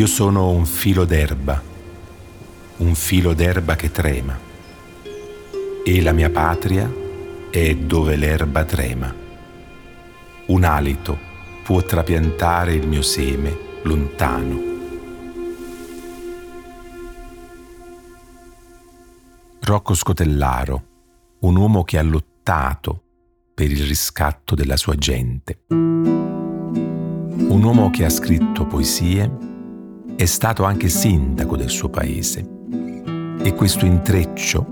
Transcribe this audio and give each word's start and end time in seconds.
Io 0.00 0.06
sono 0.06 0.48
un 0.48 0.64
filo 0.64 1.04
d'erba, 1.04 1.62
un 2.78 2.94
filo 2.94 3.34
d'erba 3.34 3.76
che 3.76 3.90
trema, 3.90 4.34
e 5.84 6.00
la 6.00 6.12
mia 6.12 6.30
patria 6.30 6.90
è 7.50 7.74
dove 7.74 8.16
l'erba 8.16 8.64
trema. 8.64 9.14
Un 10.46 10.64
alito 10.64 11.18
può 11.62 11.82
trapiantare 11.82 12.72
il 12.72 12.88
mio 12.88 13.02
seme 13.02 13.54
lontano. 13.82 14.62
Rocco 19.60 19.92
Scotellaro, 19.92 20.84
un 21.40 21.56
uomo 21.56 21.84
che 21.84 21.98
ha 21.98 22.02
lottato 22.02 23.02
per 23.52 23.70
il 23.70 23.84
riscatto 23.84 24.54
della 24.54 24.78
sua 24.78 24.94
gente. 24.94 25.64
Un 25.68 27.60
uomo 27.62 27.90
che 27.90 28.06
ha 28.06 28.10
scritto 28.10 28.64
poesie, 28.64 29.48
è 30.22 30.26
stato 30.26 30.64
anche 30.64 30.90
sindaco 30.90 31.56
del 31.56 31.70
suo 31.70 31.88
paese. 31.88 32.46
E 33.42 33.54
questo 33.54 33.86
intreccio 33.86 34.66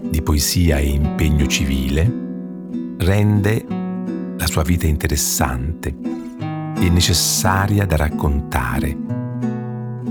di 0.00 0.22
poesia 0.22 0.78
e 0.78 0.90
impegno 0.90 1.44
civile 1.46 2.08
rende 2.96 3.64
la 4.38 4.46
sua 4.46 4.62
vita 4.62 4.86
interessante 4.86 5.92
e 6.78 6.88
necessaria 6.88 7.84
da 7.84 7.96
raccontare. 7.96 8.96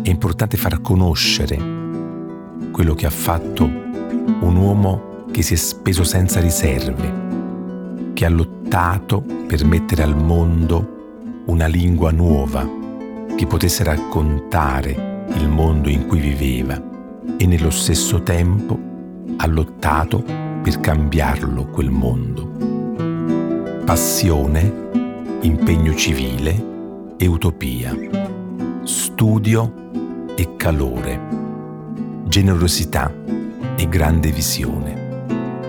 È 0.02 0.10
importante 0.10 0.58
far 0.58 0.82
conoscere 0.82 1.58
quello 2.72 2.96
che 2.96 3.06
ha 3.06 3.12
fatto 3.12 3.64
un 3.64 4.56
uomo 4.58 5.24
che 5.32 5.42
si 5.42 5.54
è 5.54 5.58
speso 5.58 6.04
senza 6.04 6.42
riserve 6.42 8.12
che 8.14 8.26
ha 8.26 8.30
lottato 8.30 9.22
per 9.22 9.64
mettere 9.64 10.04
al 10.04 10.18
mondo 10.18 11.44
una 11.46 11.68
lingua 11.68 12.12
nuova 12.12 12.84
che 13.36 13.46
potesse 13.48 13.84
raccontare 13.84 15.26
il 15.36 15.50
mondo 15.50 15.90
in 15.90 16.08
cui 16.08 16.20
viveva 16.20 16.82
e 17.38 17.46
nello 17.46 17.70
stesso 17.70 18.24
tempo 18.24 18.80
ha 19.38 19.48
lottato 19.48 20.24
per 20.62 20.80
cambiarlo 20.80 21.66
quel 21.66 21.90
mondo. 21.90 23.84
Passione, 23.84 25.40
impegno 25.42 25.94
civile 25.96 26.74
e 27.18 27.28
utopia, 27.28 27.94
studio 28.84 29.74
e 30.36 30.56
calore, 30.56 31.20
generosità 32.28 33.14
e 33.76 33.90
grande 33.90 34.32
visione. 34.32 35.24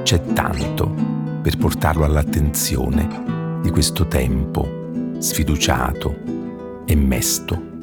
C'è 0.05 0.23
tanto 0.33 0.95
per 1.43 1.57
portarlo 1.57 2.05
all'attenzione 2.05 3.59
di 3.61 3.71
questo 3.71 4.07
tempo 4.07 4.85
sfiduciato 5.19 6.36
e 6.87 6.95
mesto. 6.95 7.75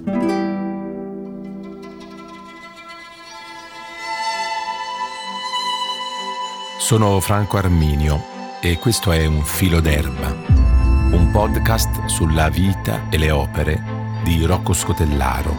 Sono 6.80 7.20
Franco 7.20 7.58
Arminio 7.58 8.24
e 8.62 8.78
questo 8.78 9.12
è 9.12 9.26
Un 9.26 9.44
filo 9.44 9.80
d'erba, 9.80 10.34
un 11.12 11.30
podcast 11.32 12.06
sulla 12.06 12.50
vita 12.50 13.10
e 13.10 13.18
le 13.18 13.32
opere 13.32 13.82
di 14.24 14.44
Rocco 14.46 14.74
Scotellaro, 14.74 15.54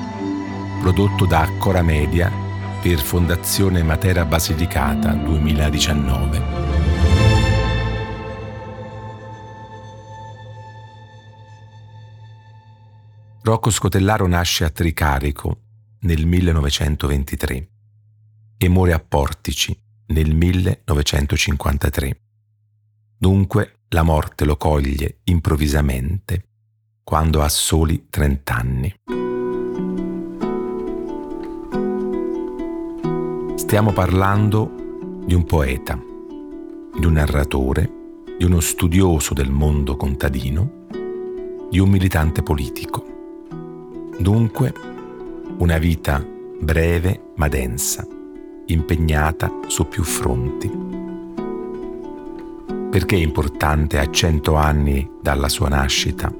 prodotto 0.80 1.26
da 1.26 1.48
Cora 1.58 1.82
Media 1.82 2.30
per 2.80 2.98
Fondazione 2.98 3.82
Matera 3.82 4.24
Basilicata 4.24 5.12
2019. 5.12 6.63
Rocco 13.46 13.68
Scotellaro 13.68 14.26
nasce 14.26 14.64
a 14.64 14.70
Tricarico 14.70 15.60
nel 16.00 16.24
1923 16.24 17.68
e 18.56 18.68
muore 18.70 18.94
a 18.94 18.98
Portici 18.98 19.78
nel 20.06 20.34
1953. 20.34 22.20
Dunque 23.18 23.80
la 23.88 24.02
morte 24.02 24.46
lo 24.46 24.56
coglie 24.56 25.18
improvvisamente 25.24 26.46
quando 27.02 27.42
ha 27.42 27.48
soli 27.50 28.06
30 28.08 28.54
anni. 28.54 28.94
Stiamo 33.56 33.92
parlando 33.92 35.20
di 35.26 35.34
un 35.34 35.44
poeta, 35.44 35.96
di 36.98 37.04
un 37.04 37.12
narratore, 37.12 37.90
di 38.38 38.44
uno 38.46 38.60
studioso 38.60 39.34
del 39.34 39.50
mondo 39.50 39.98
contadino, 39.98 40.86
di 41.68 41.78
un 41.78 41.90
militante 41.90 42.42
politico. 42.42 43.12
Dunque, 44.18 44.72
una 45.58 45.78
vita 45.78 46.24
breve 46.60 47.32
ma 47.34 47.48
densa, 47.48 48.06
impegnata 48.66 49.60
su 49.66 49.88
più 49.88 50.04
fronti. 50.04 50.70
Perché 52.90 53.16
è 53.16 53.18
importante 53.18 53.98
a 53.98 54.08
cento 54.10 54.54
anni 54.54 55.10
dalla 55.20 55.48
sua 55.48 55.68
nascita 55.68 56.32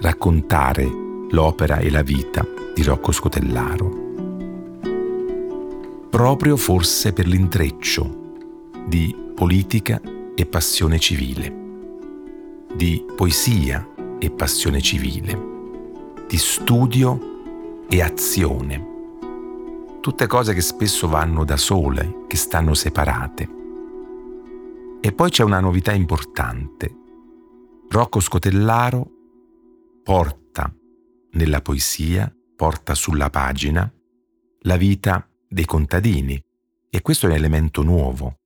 raccontare 0.00 0.88
l'opera 1.30 1.78
e 1.78 1.90
la 1.90 2.02
vita 2.02 2.46
di 2.74 2.82
Rocco 2.84 3.10
Scotellaro? 3.10 4.08
Proprio 6.08 6.56
forse 6.56 7.12
per 7.12 7.26
l'intreccio 7.26 8.18
di 8.86 9.14
politica 9.34 10.00
e 10.34 10.46
passione 10.46 11.00
civile, 11.00 11.54
di 12.72 13.04
poesia 13.16 13.86
e 14.18 14.30
passione 14.30 14.80
civile 14.80 15.59
di 16.30 16.38
studio 16.38 17.86
e 17.88 18.00
azione. 18.00 18.86
Tutte 20.00 20.28
cose 20.28 20.54
che 20.54 20.60
spesso 20.60 21.08
vanno 21.08 21.44
da 21.44 21.56
sole, 21.56 22.24
che 22.28 22.36
stanno 22.36 22.72
separate. 22.74 23.48
E 25.00 25.12
poi 25.12 25.28
c'è 25.30 25.42
una 25.42 25.58
novità 25.58 25.92
importante. 25.92 26.94
Rocco 27.88 28.20
Scotellaro 28.20 29.10
porta 30.04 30.72
nella 31.32 31.60
poesia, 31.62 32.32
porta 32.54 32.94
sulla 32.94 33.28
pagina 33.28 33.92
la 34.60 34.76
vita 34.76 35.28
dei 35.48 35.64
contadini 35.64 36.40
e 36.88 37.02
questo 37.02 37.26
è 37.26 37.30
un 37.30 37.34
elemento 37.34 37.82
nuovo. 37.82 38.36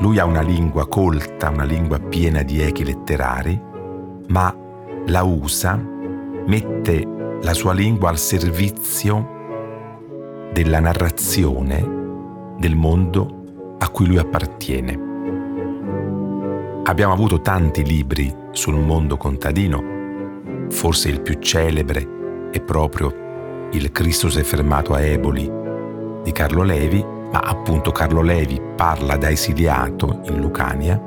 Lui 0.00 0.18
ha 0.18 0.24
una 0.24 0.40
lingua 0.40 0.88
colta, 0.88 1.50
una 1.50 1.64
lingua 1.64 1.98
piena 1.98 2.42
di 2.42 2.62
echi 2.62 2.84
letterari, 2.84 3.60
ma 4.28 4.68
la 5.06 5.22
usa, 5.22 5.80
mette 6.46 7.06
la 7.42 7.54
sua 7.54 7.72
lingua 7.72 8.10
al 8.10 8.18
servizio 8.18 9.38
della 10.52 10.80
narrazione 10.80 11.98
del 12.58 12.76
mondo 12.76 13.76
a 13.78 13.88
cui 13.88 14.06
lui 14.06 14.18
appartiene. 14.18 15.08
Abbiamo 16.84 17.12
avuto 17.12 17.40
tanti 17.40 17.84
libri 17.84 18.34
sul 18.50 18.74
mondo 18.74 19.16
contadino, 19.16 20.66
forse 20.68 21.08
il 21.08 21.20
più 21.20 21.34
celebre 21.34 22.48
è 22.50 22.60
proprio 22.60 23.28
Il 23.72 23.92
Cristo 23.92 24.28
si 24.28 24.40
è 24.40 24.42
fermato 24.42 24.92
a 24.92 25.00
Eboli 25.00 25.48
di 26.24 26.32
Carlo 26.32 26.64
Levi, 26.64 27.04
ma 27.32 27.38
appunto 27.38 27.92
Carlo 27.92 28.22
Levi 28.22 28.60
parla 28.74 29.16
da 29.16 29.30
esiliato 29.30 30.22
in 30.24 30.40
Lucania, 30.40 31.00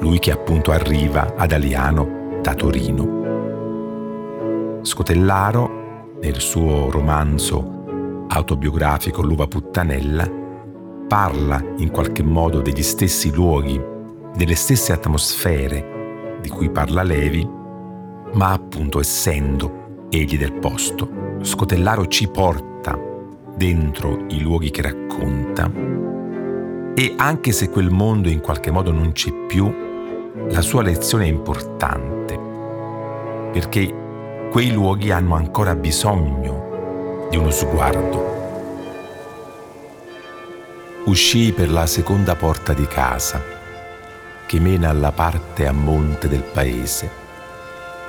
lui 0.00 0.20
che 0.20 0.30
appunto 0.30 0.70
arriva 0.70 1.34
ad 1.36 1.50
Aliano 1.50 2.38
da 2.40 2.54
Torino. 2.54 3.17
Scotellaro, 4.88 6.16
nel 6.22 6.40
suo 6.40 6.90
romanzo 6.90 8.24
autobiografico 8.26 9.20
L'uva 9.20 9.46
puttanella, 9.46 10.26
parla 11.06 11.62
in 11.76 11.90
qualche 11.90 12.22
modo 12.22 12.62
degli 12.62 12.82
stessi 12.82 13.30
luoghi, 13.30 13.78
delle 14.34 14.54
stesse 14.54 14.94
atmosfere 14.94 16.38
di 16.40 16.48
cui 16.48 16.70
parla 16.70 17.02
Levi, 17.02 17.46
ma 18.32 18.52
appunto 18.52 18.98
essendo 18.98 20.06
egli 20.08 20.38
del 20.38 20.54
posto. 20.54 21.36
Scotellaro 21.42 22.06
ci 22.06 22.26
porta 22.28 22.98
dentro 23.54 24.24
i 24.28 24.40
luoghi 24.40 24.70
che 24.70 24.80
racconta 24.80 25.70
e 26.94 27.14
anche 27.14 27.52
se 27.52 27.68
quel 27.68 27.90
mondo 27.90 28.30
in 28.30 28.40
qualche 28.40 28.70
modo 28.70 28.90
non 28.90 29.12
c'è 29.12 29.34
più, 29.46 29.70
la 30.48 30.62
sua 30.62 30.80
lezione 30.80 31.24
è 31.24 31.28
importante 31.28 32.40
perché 33.52 34.06
quei 34.50 34.70
luoghi 34.70 35.10
hanno 35.10 35.34
ancora 35.34 35.74
bisogno 35.74 37.26
di 37.30 37.36
uno 37.36 37.50
sguardo. 37.50 38.36
Uscii 41.04 41.52
per 41.52 41.70
la 41.70 41.86
seconda 41.86 42.34
porta 42.34 42.72
di 42.72 42.86
casa, 42.86 43.42
che 44.46 44.58
mena 44.58 44.88
alla 44.88 45.12
parte 45.12 45.66
a 45.66 45.72
monte 45.72 46.28
del 46.28 46.42
paese. 46.42 47.26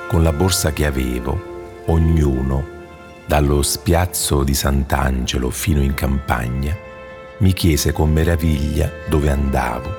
Con 0.07 0.23
la 0.23 0.31
borsa 0.31 0.71
che 0.71 0.85
avevo, 0.85 1.83
ognuno, 1.87 2.77
dallo 3.25 3.61
spiazzo 3.61 4.43
di 4.43 4.53
Sant'Angelo 4.53 5.49
fino 5.49 5.81
in 5.81 5.93
campagna, 5.93 6.73
mi 7.39 7.51
chiese 7.51 7.91
con 7.91 8.11
meraviglia 8.11 8.89
dove 9.09 9.29
andavo, 9.29 9.93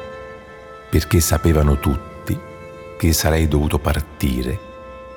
perché 0.88 1.20
sapevano 1.20 1.78
tutti 1.78 2.38
che 2.96 3.12
sarei 3.12 3.46
dovuto 3.46 3.78
partire 3.78 4.68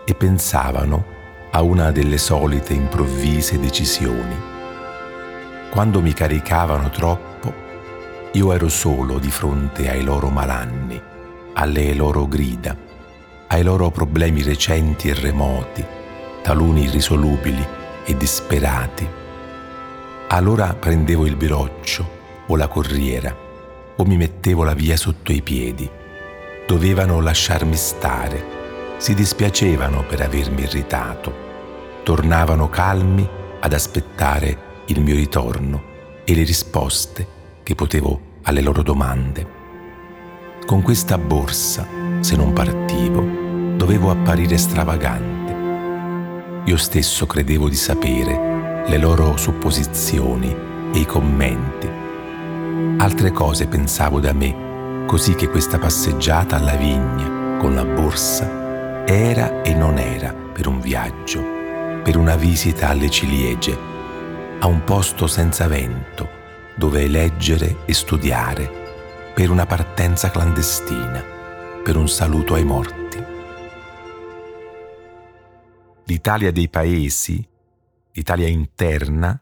e 0.05 0.13
pensavano 0.15 1.05
a 1.51 1.61
una 1.61 1.91
delle 1.91 2.17
solite 2.17 2.73
improvvise 2.73 3.59
decisioni. 3.59 4.35
Quando 5.69 6.01
mi 6.01 6.13
caricavano 6.13 6.89
troppo, 6.89 7.53
io 8.31 8.51
ero 8.53 8.69
solo 8.69 9.19
di 9.19 9.29
fronte 9.29 9.89
ai 9.89 10.03
loro 10.03 10.29
malanni, 10.29 10.99
alle 11.53 11.93
loro 11.93 12.27
grida, 12.27 12.75
ai 13.47 13.63
loro 13.63 13.91
problemi 13.91 14.41
recenti 14.41 15.09
e 15.09 15.13
remoti, 15.13 15.85
taluni 16.41 16.83
irrisolubili 16.83 17.65
e 18.05 18.17
disperati. 18.17 19.07
Allora 20.29 20.73
prendevo 20.73 21.25
il 21.27 21.35
biroccio 21.35 22.21
o 22.47 22.55
la 22.55 22.67
corriera 22.67 23.35
o 23.95 24.03
mi 24.05 24.17
mettevo 24.17 24.63
la 24.63 24.73
via 24.73 24.97
sotto 24.97 25.31
i 25.31 25.43
piedi. 25.43 25.87
Dovevano 26.65 27.21
lasciarmi 27.21 27.75
stare 27.75 28.62
si 29.03 29.13
dispiacevano 29.13 30.05
per 30.05 30.21
avermi 30.21 30.61
irritato. 30.61 31.33
Tornavano 32.03 32.69
calmi 32.69 33.27
ad 33.59 33.73
aspettare 33.73 34.57
il 34.85 35.01
mio 35.01 35.15
ritorno 35.15 35.83
e 36.23 36.33
le 36.33 36.43
risposte 36.43 37.27
che 37.63 37.75
potevo 37.75 38.17
alle 38.43 38.61
loro 38.61 38.81
domande. 38.81 39.45
Con 40.65 40.81
questa 40.81 41.17
borsa, 41.17 41.85
se 42.21 42.37
non 42.37 42.53
partivo, 42.53 43.75
dovevo 43.75 44.09
apparire 44.09 44.57
stravagante. 44.57 46.61
Io 46.63 46.77
stesso 46.77 47.25
credevo 47.25 47.67
di 47.67 47.75
sapere 47.75 48.85
le 48.87 48.97
loro 48.97 49.35
supposizioni 49.35 50.55
e 50.93 50.97
i 50.97 51.05
commenti. 51.05 51.89
Altre 53.03 53.33
cose 53.33 53.67
pensavo 53.67 54.21
da 54.21 54.31
me, 54.31 55.03
così 55.07 55.35
che 55.35 55.49
questa 55.49 55.77
passeggiata 55.77 56.55
alla 56.55 56.75
vigna 56.75 57.57
con 57.59 57.75
la 57.75 57.83
borsa 57.83 58.61
era 59.05 59.61
e 59.63 59.73
non 59.73 59.97
era 59.97 60.33
per 60.33 60.67
un 60.67 60.79
viaggio, 60.79 61.41
per 62.03 62.15
una 62.15 62.37
visita 62.37 62.87
alle 62.87 63.09
ciliegie, 63.09 63.77
a 64.59 64.67
un 64.67 64.83
posto 64.85 65.27
senza 65.27 65.67
vento 65.67 66.41
dove 66.77 67.07
leggere 67.07 67.85
e 67.85 67.93
studiare, 67.93 69.31
per 69.35 69.49
una 69.49 69.65
partenza 69.65 70.31
clandestina, 70.31 71.21
per 71.83 71.97
un 71.97 72.07
saluto 72.07 72.53
ai 72.53 72.63
morti. 72.63 73.23
L'Italia 76.05 76.51
dei 76.51 76.69
paesi, 76.69 77.45
l'Italia 78.13 78.47
interna, 78.47 79.39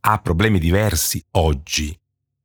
ha 0.00 0.18
problemi 0.18 0.58
diversi 0.58 1.22
oggi 1.32 1.96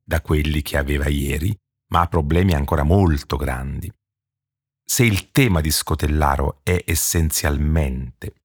da 0.04 0.20
quelli 0.20 0.62
che 0.62 0.76
aveva 0.76 1.08
ieri, 1.08 1.58
ma 1.88 2.02
ha 2.02 2.06
problemi 2.06 2.54
ancora 2.54 2.82
molto 2.82 3.36
grandi 3.36 3.90
se 4.90 5.04
il 5.04 5.30
tema 5.32 5.60
di 5.60 5.70
Scotellaro 5.70 6.60
è 6.62 6.82
essenzialmente 6.86 8.36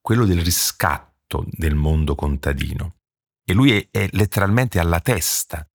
quello 0.00 0.24
del 0.24 0.40
riscatto 0.40 1.44
del 1.50 1.74
mondo 1.74 2.14
contadino, 2.14 2.98
e 3.44 3.54
lui 3.54 3.72
è, 3.72 3.88
è 3.90 4.08
letteralmente 4.12 4.78
alla 4.78 5.00
testa 5.00 5.68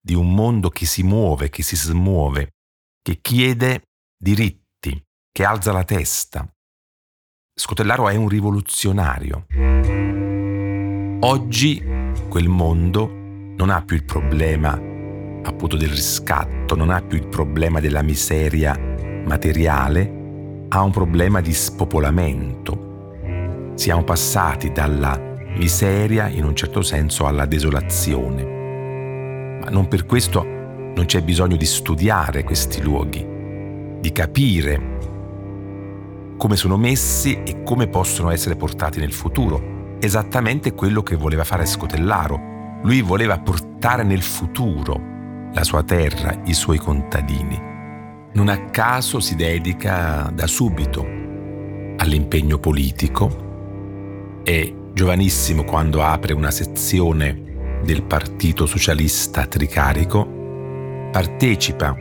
di 0.00 0.14
un 0.14 0.32
mondo 0.32 0.70
che 0.70 0.86
si 0.86 1.02
muove, 1.02 1.50
che 1.50 1.62
si 1.62 1.76
smuove, 1.76 2.54
che 3.02 3.20
chiede 3.20 3.88
diritti, 4.16 5.04
che 5.30 5.44
alza 5.44 5.70
la 5.70 5.84
testa. 5.84 6.50
Scotellaro 7.54 8.08
è 8.08 8.16
un 8.16 8.28
rivoluzionario. 8.28 9.46
Oggi 11.20 11.84
quel 12.28 12.48
mondo 12.48 13.06
non 13.06 13.68
ha 13.68 13.84
più 13.84 13.96
il 13.96 14.04
problema 14.04 14.72
appunto 14.72 15.76
del 15.76 15.90
riscatto, 15.90 16.74
non 16.74 16.90
ha 16.90 17.02
più 17.02 17.18
il 17.18 17.28
problema 17.28 17.80
della 17.80 18.02
miseria 18.02 18.95
materiale 19.26 20.24
ha 20.68 20.82
un 20.82 20.90
problema 20.90 21.40
di 21.40 21.52
spopolamento. 21.52 23.72
Siamo 23.74 24.04
passati 24.04 24.72
dalla 24.72 25.34
miseria, 25.56 26.28
in 26.28 26.44
un 26.44 26.54
certo 26.54 26.82
senso, 26.82 27.26
alla 27.26 27.44
desolazione. 27.44 29.58
Ma 29.62 29.70
non 29.70 29.88
per 29.88 30.06
questo 30.06 30.44
non 30.44 31.04
c'è 31.06 31.22
bisogno 31.22 31.56
di 31.56 31.66
studiare 31.66 32.44
questi 32.44 32.82
luoghi, 32.82 33.26
di 34.00 34.12
capire 34.12 34.94
come 36.38 36.56
sono 36.56 36.76
messi 36.76 37.42
e 37.42 37.62
come 37.62 37.88
possono 37.88 38.30
essere 38.30 38.56
portati 38.56 39.00
nel 39.00 39.12
futuro. 39.12 39.96
Esattamente 40.00 40.72
quello 40.72 41.02
che 41.02 41.16
voleva 41.16 41.44
fare 41.44 41.66
Scotellaro. 41.66 42.54
Lui 42.82 43.00
voleva 43.00 43.38
portare 43.38 44.04
nel 44.04 44.22
futuro 44.22 45.14
la 45.52 45.64
sua 45.64 45.82
terra, 45.82 46.42
i 46.44 46.52
suoi 46.52 46.78
contadini 46.78 47.74
non 48.36 48.48
a 48.48 48.66
caso 48.66 49.18
si 49.18 49.34
dedica 49.34 50.30
da 50.30 50.46
subito 50.46 51.00
all'impegno 51.96 52.58
politico, 52.58 54.42
è 54.44 54.70
giovanissimo 54.92 55.64
quando 55.64 56.02
apre 56.02 56.34
una 56.34 56.50
sezione 56.50 57.80
del 57.82 58.02
Partito 58.02 58.66
Socialista 58.66 59.46
Tricarico, 59.46 61.08
partecipa 61.10 61.96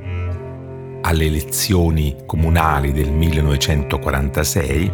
alle 1.03 1.25
elezioni 1.25 2.17
comunali 2.25 2.91
del 2.91 3.13
1946, 3.13 4.91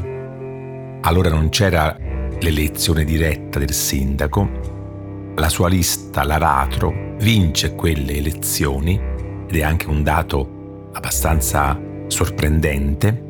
allora 1.02 1.30
non 1.30 1.50
c'era 1.50 1.98
l'elezione 2.40 3.04
diretta 3.04 3.58
del 3.58 3.74
sindaco, 3.74 5.34
la 5.38 5.50
sua 5.50 5.70
lista, 5.70 6.24
l'Aratro, 6.24 7.16
vince 7.18 7.74
quelle 7.74 8.14
elezioni 8.14 9.02
ed 9.48 9.56
è 9.56 9.64
anche 9.64 9.88
un 9.90 10.04
dato 10.04 10.60
abbastanza 10.94 11.80
sorprendente, 12.08 13.30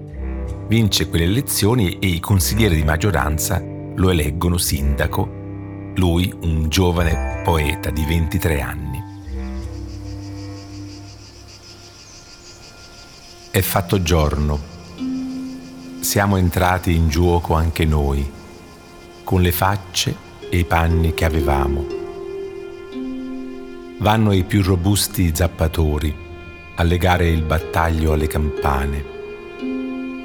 vince 0.67 1.07
quelle 1.09 1.25
elezioni 1.25 1.99
e 1.99 2.07
i 2.07 2.19
consiglieri 2.19 2.75
di 2.75 2.83
maggioranza 2.83 3.61
lo 3.95 4.09
eleggono 4.09 4.57
sindaco, 4.57 5.29
lui 5.95 6.33
un 6.43 6.69
giovane 6.69 7.41
poeta 7.43 7.89
di 7.89 8.03
23 8.05 8.61
anni. 8.61 9.03
È 13.51 13.61
fatto 13.61 14.01
giorno, 14.01 14.59
siamo 15.99 16.37
entrati 16.37 16.95
in 16.95 17.09
giuoco 17.09 17.53
anche 17.53 17.85
noi, 17.85 18.29
con 19.23 19.41
le 19.41 19.51
facce 19.51 20.15
e 20.49 20.59
i 20.59 20.65
panni 20.65 21.13
che 21.13 21.25
avevamo. 21.25 21.85
Vanno 23.99 24.31
i 24.31 24.43
più 24.45 24.63
robusti 24.63 25.31
zappatori, 25.35 26.29
a 26.81 26.83
legare 26.83 27.27
il 27.27 27.43
battaglio 27.43 28.13
alle 28.13 28.25
campane. 28.25 29.05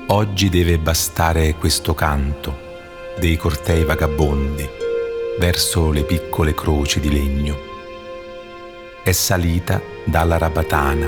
Oggi 0.06 0.48
deve 0.48 0.78
bastare 0.78 1.54
questo 1.56 1.92
canto 1.92 2.64
dei 3.18 3.36
cortei 3.36 3.84
vagabondi 3.84 4.66
verso 5.38 5.90
le 5.90 6.04
piccole 6.04 6.54
croci 6.54 6.98
di 6.98 7.12
legno. 7.12 7.58
È 9.02 9.12
salita 9.12 9.82
dalla 10.04 10.38
rabatana, 10.38 11.06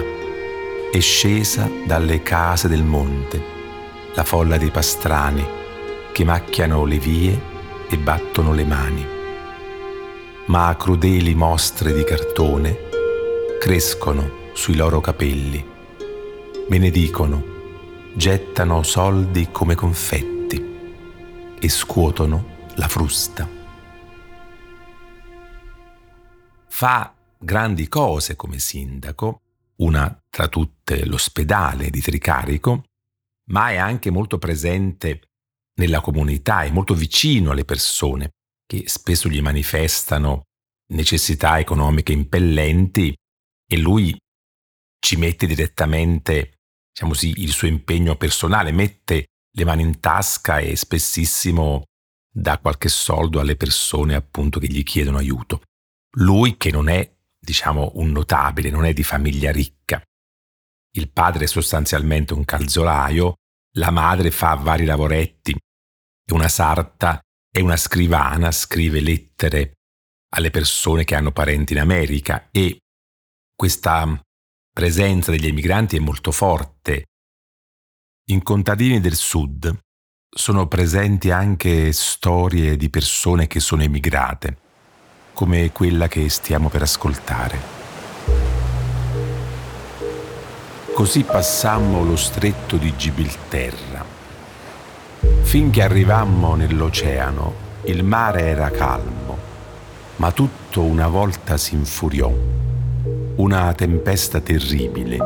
è 0.93 1.01
scesa 1.01 1.67
dalle 1.87 2.23
case 2.23 2.69
del 2.69 2.85
monte, 2.85 3.43
la 4.13 4.25
folla 4.25 4.59
dei 4.59 4.71
pastrani 4.71 5.47
che 6.13 6.25
macchiano 6.25 6.85
le 6.85 6.99
vie 6.99 7.41
e 7.89 7.97
battono 7.97 8.53
le 8.53 8.65
mani. 8.67 9.07
Ma 10.49 10.77
crudeli 10.79 11.35
mostre 11.35 11.95
di 11.95 12.05
cartone 12.05 12.77
crescono 13.59 14.47
sui 14.59 14.75
loro 14.75 15.01
capelli. 15.01 15.65
Benedicono, 16.69 18.11
gettano 18.17 18.83
soldi 18.83 19.51
come 19.53 19.77
confetti 19.77 20.61
e 21.61 21.69
scuotono 21.69 22.67
la 22.75 22.89
frusta. 22.89 23.49
Fa 26.67 27.15
grandi 27.39 27.87
cose 27.87 28.35
come 28.35 28.59
sindaco, 28.59 29.43
una 29.77 30.21
tra 30.29 30.49
tutte 30.49 31.07
l'ospedale 31.07 31.89
di 31.89 32.01
Tricarico, 32.01 32.83
ma 33.51 33.71
è 33.71 33.77
anche 33.77 34.11
molto 34.11 34.39
presente 34.39 35.29
nella 35.77 36.01
comunità, 36.01 36.63
è 36.63 36.71
molto 36.73 36.95
vicino 36.95 37.53
alle 37.53 37.65
persone 37.65 38.31
che 38.67 38.89
spesso 38.89 39.29
gli 39.29 39.41
manifestano 39.41 40.47
necessità 40.89 41.61
economiche 41.61 42.11
impellenti 42.11 43.17
e 43.65 43.79
lui 43.79 44.19
ci 44.99 45.17
mette 45.17 45.47
direttamente, 45.47 46.59
diciamo 46.93 47.13
così, 47.13 47.33
il 47.39 47.53
suo 47.53 47.69
impegno 47.69 48.17
personale, 48.17 48.73
mette 48.73 49.27
le 49.51 49.65
mani 49.65 49.83
in 49.83 50.01
tasca 50.01 50.59
e 50.59 50.77
spessissimo 50.77 51.85
dà 52.31 52.59
qualche 52.59 52.89
soldo 52.89 53.41
alle 53.41 53.57
persone 53.57 54.15
appunto 54.15 54.61
che 54.61 54.69
gli 54.69 54.83
chiedono 54.83 55.19
aiuto. 55.19 55.63
Lui 56.17 56.57
che 56.57 56.71
non 56.71 56.89
è, 56.89 57.11
diciamo, 57.39 57.93
un 57.95 58.11
notabile, 58.11 58.71
non 58.71 58.85
è 58.85 58.93
di 58.93 59.03
famiglia 59.03 59.51
ricca. 59.51 60.03
Il 60.93 61.11
padre 61.11 61.45
è 61.45 61.49
sostanzialmente 61.49 62.35
un 62.35 62.45
calzolaio, 62.45 63.35
la 63.77 63.91
madre 63.91 64.31
fa 64.31 64.55
vari 64.55 64.85
lavoretti, 64.85 65.53
è 65.53 66.33
una 66.33 66.49
sarta, 66.49 67.21
è 67.51 67.61
una 67.61 67.77
scrivana, 67.77 68.51
scrive 68.53 69.01
lettere 69.01 69.75
alle 70.31 70.51
persone 70.51 71.05
che 71.05 71.15
hanno 71.15 71.33
parenti 71.33 71.73
in 71.73 71.81
America 71.81 72.49
e 72.51 72.79
questa 73.55 74.21
presenza 74.79 75.33
degli 75.33 75.49
emigranti 75.49 75.97
è 75.97 75.99
molto 75.99 76.31
forte. 76.31 77.07
In 78.31 78.45
contadini 78.45 79.01
del 79.01 79.17
sud 79.17 79.77
sono 80.31 80.69
presenti 80.69 81.33
anche 81.33 81.91
storie 81.91 82.77
di 82.77 82.89
persone 82.89 83.49
che 83.49 83.59
sono 83.59 83.83
emigrate, 83.83 84.57
come 85.33 85.73
quella 85.73 86.07
che 86.07 86.29
stiamo 86.29 86.69
per 86.69 86.83
ascoltare. 86.83 87.61
Così 90.95 91.25
passammo 91.25 92.05
lo 92.05 92.15
stretto 92.15 92.77
di 92.77 92.95
Gibilterra. 92.95 94.05
Finché 95.43 95.83
arrivammo 95.83 96.55
nell'oceano, 96.55 97.81
il 97.87 98.05
mare 98.05 98.43
era 98.43 98.71
calmo, 98.71 99.39
ma 100.19 100.31
tutto 100.31 100.83
una 100.83 101.09
volta 101.09 101.57
si 101.57 101.75
infuriò. 101.75 102.58
Una 103.39 103.73
tempesta 103.73 104.41
terribile, 104.41 105.19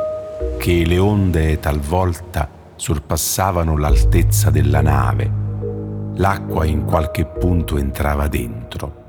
che 0.59 0.85
le 0.85 0.99
onde 0.99 1.59
talvolta 1.59 2.47
sorpassavano 2.77 3.79
l'altezza 3.79 4.51
della 4.51 4.83
nave. 4.83 5.31
L'acqua 6.17 6.67
in 6.67 6.85
qualche 6.85 7.25
punto 7.25 7.79
entrava 7.79 8.29
dentro. 8.29 9.01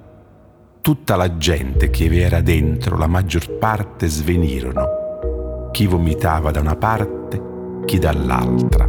Tutta 0.79 1.17
la 1.17 1.35
gente 1.37 1.89
che 1.89 2.07
vi 2.07 2.21
era 2.21 2.39
dentro, 2.39 2.97
la 2.97 3.07
maggior 3.07 3.49
parte 3.57 4.07
svenirono 4.07 5.69
chi 5.73 5.87
vomitava 5.87 6.51
da 6.51 6.61
una 6.61 6.75
parte, 6.75 7.41
chi 7.83 7.97
dall'altra. 7.97 8.87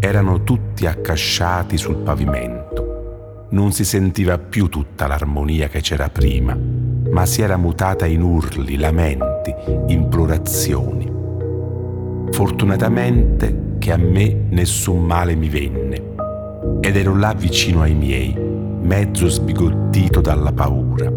Erano 0.00 0.42
tutti 0.42 0.86
accasciati 0.86 1.78
sul 1.78 1.96
pavimento. 1.96 3.46
Non 3.50 3.72
si 3.72 3.84
sentiva 3.84 4.36
più 4.36 4.68
tutta 4.68 5.06
l'armonia 5.06 5.68
che 5.68 5.80
c'era 5.80 6.10
prima, 6.10 6.58
ma 7.10 7.24
si 7.24 7.42
era 7.42 7.56
mutata 7.56 8.06
in 8.06 8.22
urli, 8.22 8.76
lamenti, 8.76 9.35
implorazioni. 9.86 11.10
Fortunatamente 12.30 13.76
che 13.78 13.92
a 13.92 13.96
me 13.96 14.46
nessun 14.50 15.04
male 15.04 15.34
mi 15.34 15.48
venne 15.48 16.14
ed 16.80 16.96
ero 16.96 17.16
là 17.16 17.32
vicino 17.34 17.82
ai 17.82 17.94
miei, 17.94 18.34
mezzo 18.36 19.28
sbigottito 19.28 20.20
dalla 20.20 20.52
paura, 20.52 21.10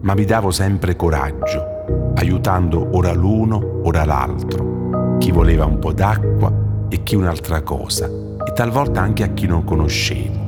ma 0.00 0.14
mi 0.14 0.24
davo 0.24 0.50
sempre 0.50 0.96
coraggio 0.96 1.74
aiutando 2.16 2.96
ora 2.96 3.12
l'uno, 3.12 3.80
ora 3.84 4.04
l'altro, 4.04 5.16
chi 5.18 5.30
voleva 5.30 5.64
un 5.64 5.78
po' 5.78 5.92
d'acqua 5.92 6.52
e 6.88 7.02
chi 7.02 7.14
un'altra 7.14 7.62
cosa, 7.62 8.06
e 8.06 8.52
talvolta 8.52 9.00
anche 9.00 9.22
a 9.22 9.28
chi 9.28 9.46
non 9.46 9.64
conoscevo. 9.64 10.44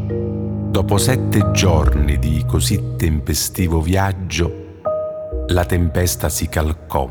Dopo 0.70 0.96
sette 0.96 1.50
giorni 1.52 2.18
di 2.18 2.44
così 2.46 2.94
tempestivo 2.96 3.80
viaggio, 3.80 4.66
la 5.50 5.64
tempesta 5.64 6.28
si 6.28 6.48
calcò. 6.48 7.10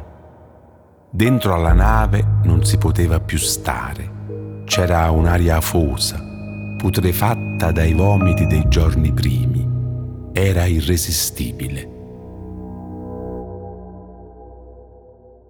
Dentro 1.09 1.53
alla 1.53 1.73
nave 1.73 2.39
non 2.43 2.63
si 2.63 2.77
poteva 2.77 3.19
più 3.19 3.37
stare. 3.37 4.63
C'era 4.65 5.09
un'aria 5.09 5.57
afosa, 5.57 6.19
putrefatta 6.77 7.71
dai 7.71 7.93
vomiti 7.93 8.45
dei 8.45 8.67
giorni 8.67 9.11
primi. 9.11 9.65
Era 10.33 10.65
irresistibile. 10.65 11.95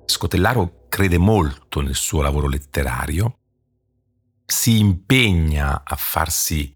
Scotellaro 0.06 0.86
crede 0.88 1.17
molto 1.17 1.82
nel 1.82 1.96
suo 1.96 2.22
lavoro 2.22 2.48
letterario, 2.48 3.39
si 4.46 4.79
impegna 4.79 5.84
a 5.84 5.96
farsi 5.98 6.74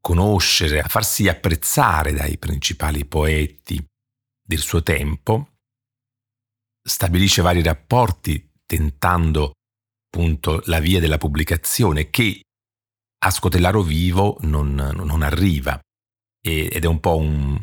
conoscere, 0.00 0.80
a 0.80 0.88
farsi 0.88 1.26
apprezzare 1.26 2.12
dai 2.12 2.36
principali 2.36 3.06
poeti 3.06 3.82
del 4.46 4.58
suo 4.58 4.82
tempo, 4.82 5.53
stabilisce 6.86 7.42
vari 7.42 7.62
rapporti 7.62 8.50
tentando 8.66 9.54
appunto 10.06 10.62
la 10.66 10.80
via 10.80 11.00
della 11.00 11.18
pubblicazione 11.18 12.10
che 12.10 12.42
a 13.24 13.30
Scotellaro 13.30 13.82
vivo 13.82 14.36
non, 14.40 14.74
non 14.74 15.22
arriva. 15.22 15.80
Ed 16.40 16.84
è 16.84 16.86
un 16.86 17.00
po' 17.00 17.16
un, 17.16 17.58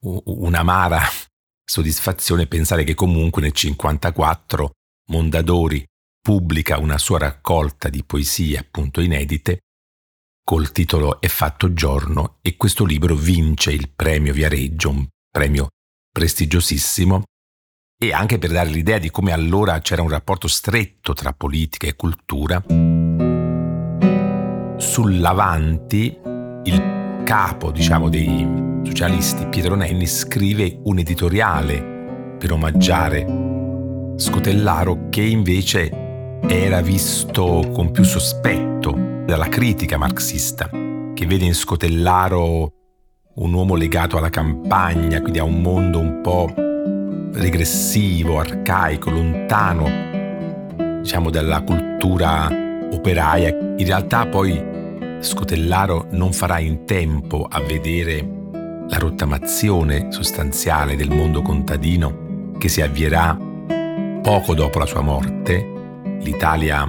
un'amara 0.00 1.02
soddisfazione 1.64 2.46
pensare 2.46 2.82
che 2.84 2.94
comunque 2.94 3.42
nel 3.42 3.52
1954 3.54 4.70
Mondadori 5.10 5.84
pubblica 6.20 6.78
una 6.78 6.96
sua 6.96 7.18
raccolta 7.18 7.88
di 7.88 8.04
poesie 8.04 8.56
appunto 8.56 9.00
inedite 9.00 9.60
col 10.44 10.72
titolo 10.72 11.20
È 11.20 11.28
fatto 11.28 11.72
giorno 11.72 12.38
e 12.40 12.56
questo 12.56 12.84
libro 12.84 13.14
vince 13.14 13.70
il 13.72 13.90
premio 13.90 14.32
Viareggio, 14.32 14.90
un 14.90 15.06
premio 15.30 15.68
prestigiosissimo 16.10 17.24
e 18.02 18.12
anche 18.12 18.38
per 18.38 18.50
dare 18.50 18.68
l'idea 18.68 18.98
di 18.98 19.12
come 19.12 19.30
allora 19.30 19.78
c'era 19.78 20.02
un 20.02 20.08
rapporto 20.08 20.48
stretto 20.48 21.12
tra 21.12 21.32
politica 21.32 21.86
e 21.86 21.94
cultura. 21.94 22.60
Sull'avanti 24.76 26.18
il 26.64 27.22
capo, 27.22 27.70
diciamo, 27.70 28.08
dei 28.08 28.80
socialisti 28.82 29.46
Pietro 29.46 29.76
Nenni 29.76 30.08
scrive 30.08 30.80
un 30.82 30.98
editoriale 30.98 32.34
per 32.40 32.50
omaggiare 32.50 33.24
Scotellaro 34.16 35.08
che 35.08 35.22
invece 35.22 36.40
era 36.48 36.80
visto 36.80 37.70
con 37.72 37.92
più 37.92 38.02
sospetto 38.02 39.22
dalla 39.24 39.48
critica 39.48 39.96
marxista, 39.96 40.68
che 40.68 41.24
vede 41.24 41.44
in 41.44 41.54
Scotellaro 41.54 42.72
un 43.34 43.52
uomo 43.52 43.76
legato 43.76 44.16
alla 44.16 44.28
campagna, 44.28 45.20
quindi 45.20 45.38
a 45.38 45.44
un 45.44 45.60
mondo 45.60 46.00
un 46.00 46.20
po' 46.20 46.61
regressivo, 47.32 48.38
arcaico, 48.38 49.10
lontano, 49.10 51.00
diciamo, 51.00 51.30
dalla 51.30 51.62
cultura 51.62 52.48
operaia. 52.92 53.48
In 53.48 53.86
realtà 53.86 54.26
poi 54.26 54.70
Scotellaro 55.20 56.06
non 56.10 56.32
farà 56.32 56.58
in 56.58 56.84
tempo 56.84 57.46
a 57.48 57.60
vedere 57.60 58.40
la 58.88 58.98
rottamazione 58.98 60.08
sostanziale 60.10 60.96
del 60.96 61.10
mondo 61.10 61.42
contadino 61.42 62.54
che 62.58 62.68
si 62.68 62.82
avvierà 62.82 63.38
poco 64.22 64.54
dopo 64.54 64.78
la 64.78 64.86
sua 64.86 65.00
morte, 65.00 65.68
l'Italia 66.20 66.88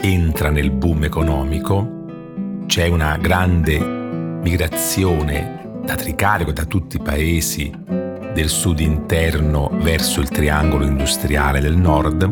entra 0.00 0.50
nel 0.50 0.70
boom 0.70 1.04
economico, 1.04 1.96
c'è 2.66 2.88
una 2.88 3.16
grande 3.16 3.78
migrazione 3.78 5.80
da 5.84 5.94
Tricarico, 5.94 6.52
da 6.52 6.64
tutti 6.64 6.96
i 6.96 7.00
paesi 7.00 7.70
del 8.38 8.50
sud 8.50 8.78
interno 8.78 9.68
verso 9.82 10.20
il 10.20 10.28
triangolo 10.28 10.86
industriale 10.86 11.58
del 11.58 11.76
nord 11.76 12.22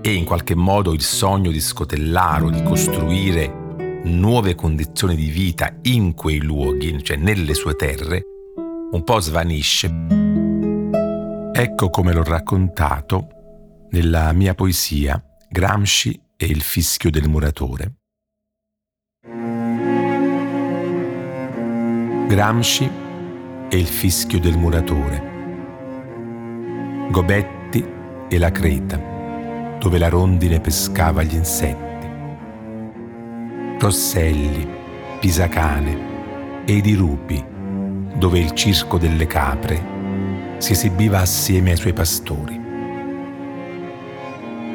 e 0.00 0.12
in 0.12 0.24
qualche 0.24 0.54
modo 0.54 0.92
il 0.92 1.02
sogno 1.02 1.50
di 1.50 1.58
Scotellaro 1.58 2.48
di 2.48 2.62
costruire 2.62 4.00
nuove 4.04 4.54
condizioni 4.54 5.16
di 5.16 5.30
vita 5.30 5.78
in 5.82 6.14
quei 6.14 6.40
luoghi, 6.40 7.02
cioè 7.02 7.16
nelle 7.16 7.54
sue 7.54 7.74
terre, 7.74 8.22
un 8.92 9.02
po' 9.02 9.18
svanisce. 9.18 9.90
Ecco 11.52 11.90
come 11.90 12.12
l'ho 12.12 12.22
raccontato 12.22 13.88
nella 13.90 14.32
mia 14.32 14.54
poesia 14.54 15.20
Gramsci 15.48 16.16
e 16.36 16.46
il 16.46 16.62
fischio 16.62 17.10
del 17.10 17.28
muratore. 17.28 17.94
Gramsci 22.28 23.01
e 23.72 23.78
il 23.78 23.86
fischio 23.86 24.38
del 24.38 24.58
muratore. 24.58 25.30
Gobetti 27.10 27.82
e 28.28 28.36
la 28.36 28.50
creta, 28.50 29.00
dove 29.78 29.96
la 29.96 30.10
rondine 30.10 30.60
pescava 30.60 31.22
gli 31.22 31.34
insetti 31.34 31.92
Rosselli, 33.78 34.68
Pisacane 35.18 36.64
e 36.66 36.74
i 36.74 36.80
dirupi, 36.82 37.42
dove 38.14 38.38
il 38.38 38.52
circo 38.52 38.98
delle 38.98 39.26
capre 39.26 39.82
si 40.58 40.72
esibiva 40.72 41.20
assieme 41.20 41.70
ai 41.70 41.76
suoi 41.78 41.94
pastori. 41.94 42.60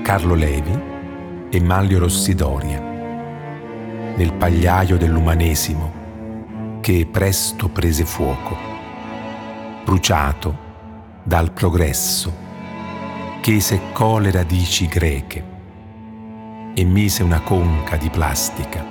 Carlo 0.02 0.34
Levi 0.34 0.78
e 1.50 1.62
Manlio 1.62 2.00
Rossidoria, 2.00 2.82
nel 4.16 4.34
pagliaio 4.34 4.98
dell'umanesimo 4.98 6.80
che 6.82 7.08
presto 7.10 7.70
prese 7.70 8.04
fuoco, 8.04 8.77
bruciato 9.88 10.66
dal 11.24 11.54
progresso 11.54 12.36
che 13.40 13.62
seccò 13.62 14.20
radici 14.20 14.86
greche 14.86 15.42
e 16.76 16.84
mise 16.84 17.24
una 17.24 17.40
conca 17.40 17.96
di 17.96 18.10
plastica 18.10 18.86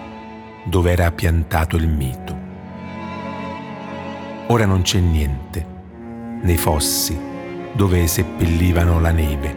dove 0.65 0.91
era 0.91 1.13
piantato 1.13 1.77
il 1.77 1.87
mito. 1.87 2.35
Ora 4.47 4.65
non 4.65 4.81
c'è 4.81 4.99
niente 4.99 5.67
nei 6.41 6.57
fossi 6.57 7.15
dove 7.75 8.07
seppellivano 8.07 8.99
la 8.99 9.11
neve. 9.11 9.57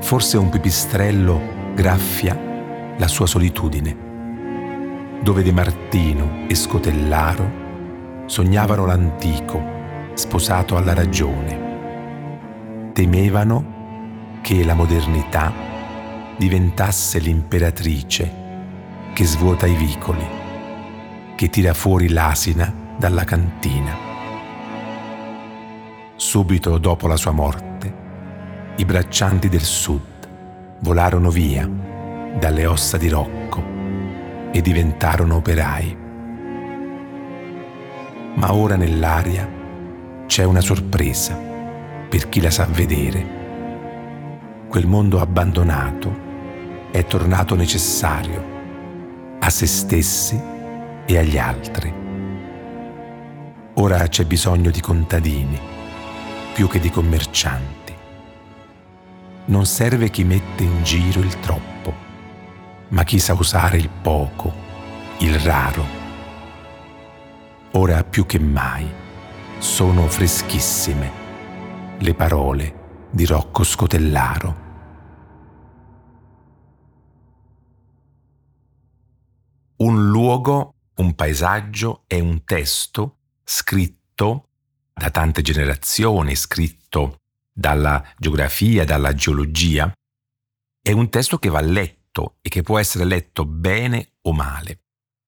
Forse 0.00 0.38
un 0.38 0.48
pipistrello 0.48 1.40
graffia 1.76 2.36
la 2.96 3.06
sua 3.06 3.26
solitudine, 3.26 3.96
dove 5.22 5.44
De 5.44 5.52
Martino 5.52 6.48
e 6.48 6.56
Scotellaro 6.56 7.66
sognavano 8.28 8.84
l'antico 8.84 9.60
sposato 10.12 10.76
alla 10.76 10.92
ragione. 10.92 12.90
Temevano 12.92 14.40
che 14.42 14.64
la 14.64 14.74
modernità 14.74 15.50
diventasse 16.36 17.20
l'imperatrice 17.20 18.46
che 19.14 19.24
svuota 19.24 19.66
i 19.66 19.74
vicoli, 19.74 20.26
che 21.34 21.48
tira 21.48 21.72
fuori 21.72 22.10
l'asina 22.10 22.72
dalla 22.98 23.24
cantina. 23.24 23.96
Subito 26.16 26.76
dopo 26.76 27.06
la 27.06 27.16
sua 27.16 27.32
morte, 27.32 27.94
i 28.76 28.84
braccianti 28.84 29.48
del 29.48 29.62
sud 29.62 30.28
volarono 30.80 31.30
via 31.30 31.66
dalle 32.38 32.66
ossa 32.66 32.98
di 32.98 33.08
Rocco 33.08 33.64
e 34.52 34.60
diventarono 34.60 35.36
operai. 35.36 36.07
Ma 38.38 38.54
ora 38.54 38.76
nell'aria 38.76 39.50
c'è 40.26 40.44
una 40.44 40.60
sorpresa 40.60 41.34
per 42.08 42.28
chi 42.28 42.40
la 42.40 42.52
sa 42.52 42.66
vedere. 42.66 43.36
Quel 44.68 44.86
mondo 44.86 45.18
abbandonato 45.18 46.26
è 46.92 47.04
tornato 47.04 47.56
necessario 47.56 49.36
a 49.40 49.50
se 49.50 49.66
stessi 49.66 50.40
e 51.04 51.18
agli 51.18 51.36
altri. 51.36 51.92
Ora 53.74 54.06
c'è 54.06 54.24
bisogno 54.24 54.70
di 54.70 54.80
contadini 54.80 55.58
più 56.54 56.68
che 56.68 56.78
di 56.78 56.90
commercianti. 56.90 57.92
Non 59.46 59.66
serve 59.66 60.10
chi 60.10 60.22
mette 60.22 60.62
in 60.62 60.84
giro 60.84 61.18
il 61.18 61.40
troppo, 61.40 61.92
ma 62.90 63.02
chi 63.02 63.18
sa 63.18 63.34
usare 63.34 63.78
il 63.78 63.88
poco, 63.88 64.52
il 65.18 65.36
raro. 65.40 65.97
Ora 67.78 68.02
più 68.02 68.26
che 68.26 68.40
mai 68.40 68.92
sono 69.60 70.08
freschissime 70.08 71.96
le 72.00 72.12
parole 72.12 73.06
di 73.12 73.24
Rocco 73.24 73.62
Scotellaro. 73.62 74.56
Un 79.76 80.08
luogo, 80.08 80.74
un 80.96 81.14
paesaggio 81.14 82.02
è 82.08 82.18
un 82.18 82.42
testo 82.42 83.18
scritto 83.44 84.48
da 84.92 85.12
tante 85.12 85.40
generazioni, 85.42 86.34
scritto 86.34 87.20
dalla 87.52 88.04
geografia, 88.16 88.84
dalla 88.84 89.14
geologia. 89.14 89.92
È 90.82 90.90
un 90.90 91.08
testo 91.10 91.38
che 91.38 91.48
va 91.48 91.60
letto 91.60 92.38
e 92.40 92.48
che 92.48 92.62
può 92.62 92.80
essere 92.80 93.04
letto 93.04 93.44
bene 93.44 94.14
o 94.22 94.32
male. 94.32 94.80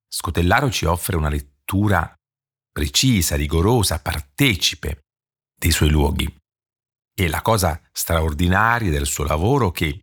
Scotellaro 0.09 0.69
ci 0.69 0.85
offre 0.85 1.16
una 1.16 1.28
lettura 1.28 2.12
precisa, 2.71 3.37
rigorosa, 3.37 4.00
partecipe 4.00 5.03
dei 5.59 5.71
suoi 5.71 5.91
luoghi. 5.91 6.33
E 7.15 7.29
la 7.29 7.43
cosa 7.43 7.81
straordinaria 7.93 8.91
del 8.91 9.07
suo 9.07 9.25
lavoro 9.25 9.69
è 9.69 9.73
che 9.73 10.00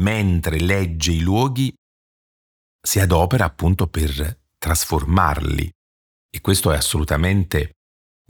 mentre 0.00 0.58
legge 0.58 1.12
i 1.12 1.20
luoghi 1.20 1.72
si 2.80 3.00
adopera 3.00 3.44
appunto 3.44 3.86
per 3.86 4.38
trasformarli 4.56 5.70
e 6.30 6.40
questo 6.40 6.72
è 6.72 6.76
assolutamente 6.76 7.72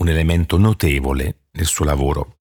un 0.01 0.09
elemento 0.09 0.57
notevole 0.57 1.47
nel 1.53 1.67
suo 1.67 1.85
lavoro. 1.85 2.37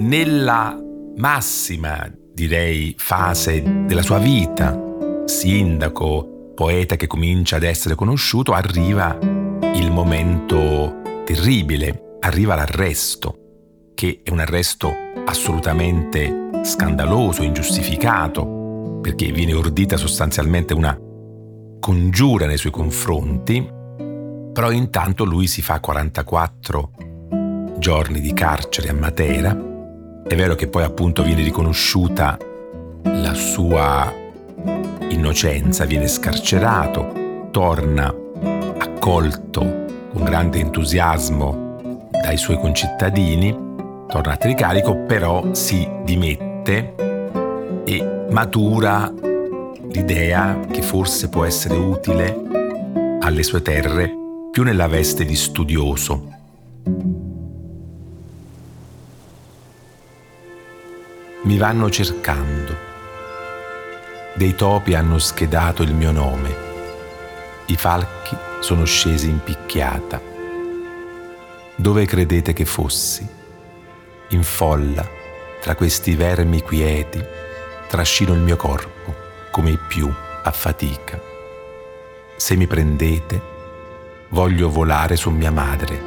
Nella 0.00 0.78
massima, 1.16 2.08
direi, 2.32 2.94
fase 2.96 3.62
della 3.62 4.02
sua 4.02 4.18
vita, 4.18 4.78
sindaco, 5.24 6.37
poeta 6.58 6.96
che 6.96 7.06
comincia 7.06 7.54
ad 7.54 7.62
essere 7.62 7.94
conosciuto, 7.94 8.50
arriva 8.50 9.16
il 9.20 9.92
momento 9.92 11.22
terribile, 11.24 12.16
arriva 12.18 12.56
l'arresto, 12.56 13.92
che 13.94 14.22
è 14.24 14.30
un 14.30 14.40
arresto 14.40 14.92
assolutamente 15.24 16.50
scandaloso, 16.64 17.44
ingiustificato, 17.44 18.98
perché 19.00 19.30
viene 19.30 19.52
ordita 19.52 19.96
sostanzialmente 19.96 20.74
una 20.74 20.98
congiura 21.78 22.46
nei 22.46 22.58
suoi 22.58 22.72
confronti, 22.72 23.64
però 24.52 24.72
intanto 24.72 25.22
lui 25.22 25.46
si 25.46 25.62
fa 25.62 25.78
44 25.78 26.90
giorni 27.78 28.20
di 28.20 28.32
carcere 28.32 28.88
a 28.88 28.94
Matera. 28.94 29.56
È 30.26 30.34
vero 30.34 30.56
che 30.56 30.66
poi 30.66 30.82
appunto 30.82 31.22
viene 31.22 31.44
riconosciuta 31.44 32.36
la 33.04 33.34
sua 33.34 34.17
innocenza, 35.10 35.84
viene 35.84 36.08
scarcerato, 36.08 37.48
torna 37.50 38.14
accolto 38.78 39.86
con 40.12 40.24
grande 40.24 40.58
entusiasmo 40.58 42.08
dai 42.10 42.36
suoi 42.36 42.58
concittadini, 42.58 43.50
torna 44.08 44.32
a 44.32 44.36
Tricarico, 44.36 44.96
però 45.04 45.54
si 45.54 45.88
dimette 46.04 46.94
e 47.84 48.26
matura 48.30 49.12
l'idea 49.90 50.60
che 50.70 50.82
forse 50.82 51.28
può 51.28 51.44
essere 51.44 51.76
utile 51.76 52.36
alle 53.20 53.42
sue 53.42 53.62
terre 53.62 54.12
più 54.50 54.62
nella 54.62 54.88
veste 54.88 55.24
di 55.24 55.36
studioso. 55.36 56.36
Mi 61.42 61.56
vanno 61.56 61.88
cercando. 61.88 62.87
Dei 64.38 64.54
topi 64.54 64.94
hanno 64.94 65.18
schedato 65.18 65.82
il 65.82 65.92
mio 65.92 66.12
nome. 66.12 66.54
I 67.66 67.76
falchi 67.76 68.36
sono 68.60 68.84
scesi 68.84 69.28
in 69.28 69.42
picchiata. 69.42 70.22
Dove 71.74 72.06
credete 72.06 72.52
che 72.52 72.64
fossi? 72.64 73.26
In 74.28 74.44
folla, 74.44 75.04
tra 75.60 75.74
questi 75.74 76.14
vermi 76.14 76.62
quieti 76.62 77.20
trascino 77.88 78.32
il 78.32 78.38
mio 78.38 78.54
corpo 78.54 79.12
come 79.50 79.70
i 79.70 79.78
più 79.88 80.08
a 80.08 80.50
fatica. 80.52 81.20
Se 82.36 82.54
mi 82.54 82.68
prendete, 82.68 83.42
voglio 84.28 84.70
volare 84.70 85.16
su 85.16 85.30
mia 85.30 85.50
madre, 85.50 86.00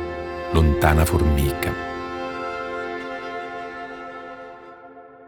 lontana 0.54 1.04
formica. 1.04 1.74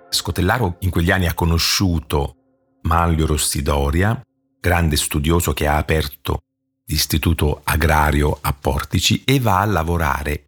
Scotellaro 0.08 0.78
in 0.80 0.90
quegli 0.90 1.12
anni 1.12 1.28
ha 1.28 1.34
conosciuto 1.34 2.38
Manlio 2.84 3.26
Rossidoria, 3.26 4.22
grande 4.60 4.98
studioso 4.98 5.54
che 5.54 5.68
ha 5.68 5.78
aperto 5.78 6.42
l'istituto 6.86 7.62
agrario 7.64 8.38
a 8.42 8.54
Portici 8.54 9.24
e 9.24 9.40
va 9.40 9.62
a 9.62 9.66
lavorare 9.66 10.46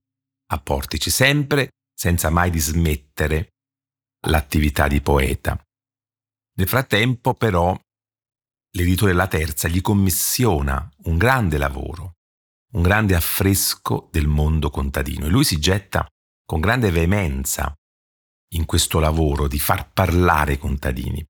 a 0.48 0.60
Portici, 0.60 1.10
sempre 1.10 1.72
senza 1.94 2.30
mai 2.30 2.50
dismettere 2.50 3.54
l'attività 4.28 4.88
di 4.88 5.02
poeta. 5.02 5.60
Nel 6.58 6.68
frattempo, 6.68 7.34
però, 7.34 7.78
l'editore 8.72 9.14
La 9.14 9.28
Terza 9.28 9.68
gli 9.68 9.82
commissiona 9.82 10.90
un 11.04 11.18
grande 11.18 11.58
lavoro, 11.58 12.16
un 12.74 12.82
grande 12.82 13.16
affresco 13.16 14.10
del 14.12 14.28
mondo 14.28 14.70
contadino 14.70 15.26
e 15.26 15.30
lui 15.30 15.46
si 15.46 15.58
getta 15.60 16.06
con 16.46 16.60
grande 16.60 16.92
veemenza 16.92 17.74
in 18.50 18.66
questo 18.66 19.00
lavoro 19.00 19.48
di 19.48 19.60
far 19.60 19.92
parlare 19.92 20.54
i 20.54 20.58
contadini. 20.58 21.26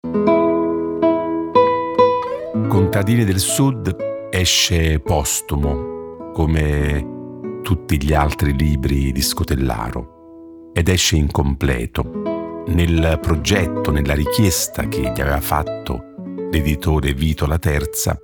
Contadini 2.55 3.25
del 3.25 3.39
Sud 3.39 3.95
esce 4.31 4.99
postumo, 5.01 6.31
come 6.33 7.59
tutti 7.61 8.01
gli 8.01 8.13
altri 8.13 8.55
libri 8.57 9.11
di 9.11 9.21
Scotellaro, 9.21 10.71
ed 10.73 10.87
esce 10.87 11.17
incompleto 11.17 12.63
nel 12.67 13.19
progetto, 13.21 13.91
nella 13.91 14.13
richiesta 14.13 14.87
che 14.87 15.01
gli 15.01 15.21
aveva 15.21 15.41
fatto 15.41 16.01
l'editore 16.49 17.13
Vito 17.13 17.45
La 17.45 17.59
Terza, 17.59 18.17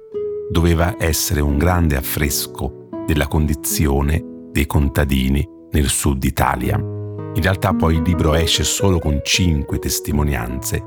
doveva 0.49 0.95
essere 0.97 1.41
un 1.41 1.57
grande 1.57 1.97
affresco 1.97 2.87
della 3.05 3.27
condizione 3.27 4.47
dei 4.49 4.65
contadini 4.65 5.45
nel 5.71 5.89
sud 5.89 6.23
Italia. 6.23 6.77
In 6.77 7.41
realtà 7.41 7.73
poi 7.73 7.95
il 7.95 8.01
libro 8.01 8.33
esce 8.33 8.63
solo 8.63 8.97
con 8.97 9.19
cinque 9.23 9.77
testimonianze, 9.77 10.81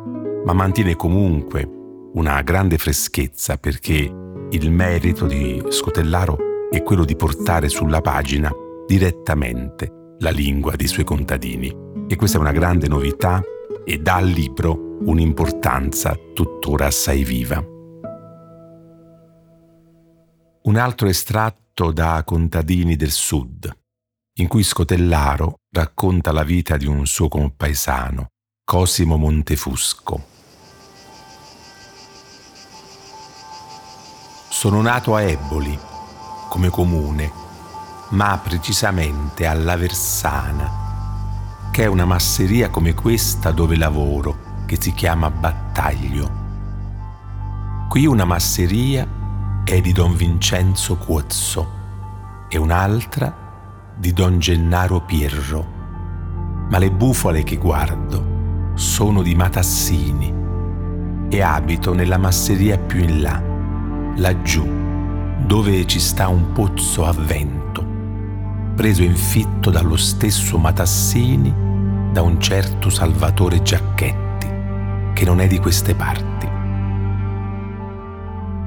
ma 0.44 0.54
mantiene 0.54 0.96
comunque 0.96 1.82
una 2.14 2.42
grande 2.42 2.78
freschezza 2.78 3.56
perché 3.56 3.92
il 4.50 4.70
merito 4.70 5.26
di 5.26 5.62
Scotellaro 5.68 6.38
è 6.70 6.82
quello 6.82 7.04
di 7.04 7.16
portare 7.16 7.68
sulla 7.68 8.00
pagina 8.00 8.52
direttamente 8.86 10.14
la 10.18 10.30
lingua 10.30 10.76
dei 10.76 10.86
suoi 10.86 11.04
contadini. 11.04 11.74
E 12.06 12.16
questa 12.16 12.38
è 12.38 12.40
una 12.40 12.52
grande 12.52 12.86
novità 12.86 13.42
e 13.84 13.98
dà 13.98 14.16
al 14.16 14.28
libro 14.28 14.98
un'importanza 15.00 16.16
tuttora 16.32 16.86
assai 16.86 17.24
viva. 17.24 17.64
Un 20.62 20.76
altro 20.76 21.08
estratto 21.08 21.90
da 21.90 22.22
Contadini 22.24 22.94
del 22.94 23.10
Sud, 23.10 23.70
in 24.38 24.46
cui 24.46 24.62
Scotellaro 24.62 25.56
racconta 25.70 26.30
la 26.30 26.44
vita 26.44 26.76
di 26.76 26.86
un 26.86 27.06
suo 27.06 27.28
compaesano, 27.28 28.28
Cosimo 28.64 29.16
Montefusco. 29.16 30.33
Sono 34.64 34.80
nato 34.80 35.14
a 35.14 35.20
Eboli, 35.20 35.78
come 36.48 36.70
comune, 36.70 37.30
ma 38.12 38.40
precisamente 38.42 39.44
alla 39.44 39.76
Versana, 39.76 41.68
che 41.70 41.82
è 41.82 41.86
una 41.86 42.06
masseria 42.06 42.70
come 42.70 42.94
questa 42.94 43.50
dove 43.50 43.76
lavoro, 43.76 44.62
che 44.64 44.78
si 44.80 44.94
chiama 44.94 45.28
Battaglio. 45.28 46.30
Qui 47.90 48.06
una 48.06 48.24
masseria 48.24 49.06
è 49.64 49.82
di 49.82 49.92
Don 49.92 50.16
Vincenzo 50.16 50.96
Cuozzo 50.96 51.68
e 52.48 52.56
un'altra 52.56 53.92
di 53.94 54.14
Don 54.14 54.38
Gennaro 54.38 55.02
Pierro. 55.02 55.66
Ma 56.70 56.78
le 56.78 56.90
bufale 56.90 57.42
che 57.42 57.56
guardo 57.56 58.72
sono 58.76 59.20
di 59.20 59.34
Matassini 59.34 60.34
e 61.28 61.42
abito 61.42 61.92
nella 61.92 62.16
masseria 62.16 62.78
più 62.78 63.00
in 63.00 63.20
là, 63.20 63.52
laggiù, 64.16 64.66
dove 65.46 65.86
ci 65.86 65.98
sta 65.98 66.28
un 66.28 66.52
pozzo 66.52 67.04
a 67.04 67.12
vento, 67.12 67.84
preso 68.74 69.02
in 69.02 69.16
fitto 69.16 69.70
dallo 69.70 69.96
stesso 69.96 70.58
Matassini 70.58 71.52
da 72.12 72.22
un 72.22 72.40
certo 72.40 72.90
Salvatore 72.90 73.62
Giacchetti, 73.62 74.48
che 75.12 75.24
non 75.24 75.40
è 75.40 75.46
di 75.46 75.58
queste 75.58 75.94
parti. 75.94 76.48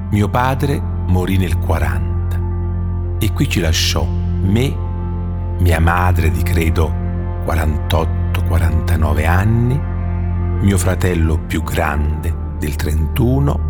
Mio 0.09 0.29
padre 0.29 0.81
morì 1.07 1.37
nel 1.37 1.57
40 1.57 2.15
e 3.19 3.31
qui 3.33 3.49
ci 3.49 3.59
lasciò 3.59 4.05
me, 4.05 4.75
mia 5.59 5.79
madre 5.79 6.29
di 6.29 6.43
credo 6.43 6.93
48-49 7.45 9.25
anni, 9.25 9.79
mio 10.61 10.77
fratello 10.77 11.37
più 11.39 11.63
grande 11.63 12.35
del 12.57 12.75
31, 12.75 13.66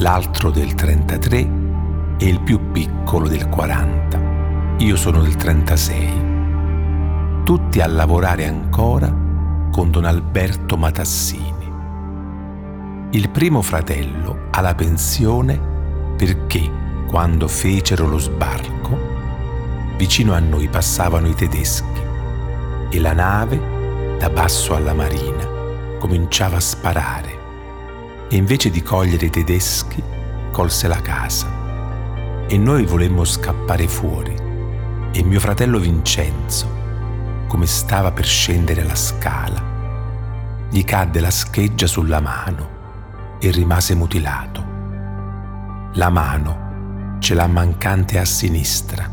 l'altro 0.00 0.50
del 0.50 0.74
33 0.74 1.50
e 2.18 2.26
il 2.26 2.40
più 2.40 2.70
piccolo 2.70 3.28
del 3.28 3.48
40. 3.48 4.76
Io 4.78 4.96
sono 4.96 5.20
del 5.20 5.36
36. 5.36 6.28
Tutti 7.44 7.80
a 7.80 7.86
lavorare 7.86 8.46
ancora 8.46 9.14
con 9.70 9.90
Don 9.90 10.06
Alberto 10.06 10.78
Matassini 10.78 11.58
il 13.12 13.28
primo 13.28 13.60
fratello 13.60 14.46
alla 14.52 14.74
pensione 14.74 15.60
perché 16.16 16.70
quando 17.08 17.48
fecero 17.48 18.06
lo 18.06 18.18
sbarco, 18.18 18.96
vicino 19.96 20.32
a 20.32 20.38
noi 20.38 20.68
passavano 20.68 21.26
i 21.26 21.34
tedeschi 21.34 22.00
e 22.88 23.00
la 23.00 23.12
nave, 23.12 24.16
da 24.16 24.30
basso 24.30 24.76
alla 24.76 24.94
marina, 24.94 25.44
cominciava 25.98 26.56
a 26.56 26.60
sparare 26.60 27.39
e 28.30 28.36
invece 28.36 28.70
di 28.70 28.80
cogliere 28.80 29.26
i 29.26 29.30
tedeschi 29.30 30.00
colse 30.52 30.86
la 30.86 31.00
casa 31.00 32.46
e 32.46 32.56
noi 32.56 32.86
volemmo 32.86 33.24
scappare 33.24 33.88
fuori 33.88 34.34
e 35.12 35.22
mio 35.24 35.40
fratello 35.40 35.80
Vincenzo, 35.80 36.68
come 37.48 37.66
stava 37.66 38.12
per 38.12 38.24
scendere 38.24 38.84
la 38.84 38.94
scala, 38.94 40.68
gli 40.70 40.84
cadde 40.84 41.18
la 41.18 41.30
scheggia 41.30 41.88
sulla 41.88 42.20
mano 42.20 43.38
e 43.40 43.50
rimase 43.50 43.96
mutilato. 43.96 44.64
La 45.94 46.08
mano 46.10 47.18
ce 47.18 47.34
l'ha 47.34 47.48
mancante 47.48 48.18
a 48.20 48.24
sinistra, 48.24 49.10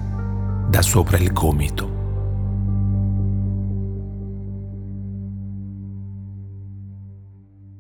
da 0.68 0.82
sopra 0.84 1.18
il 1.18 1.34
gomito. 1.34 1.97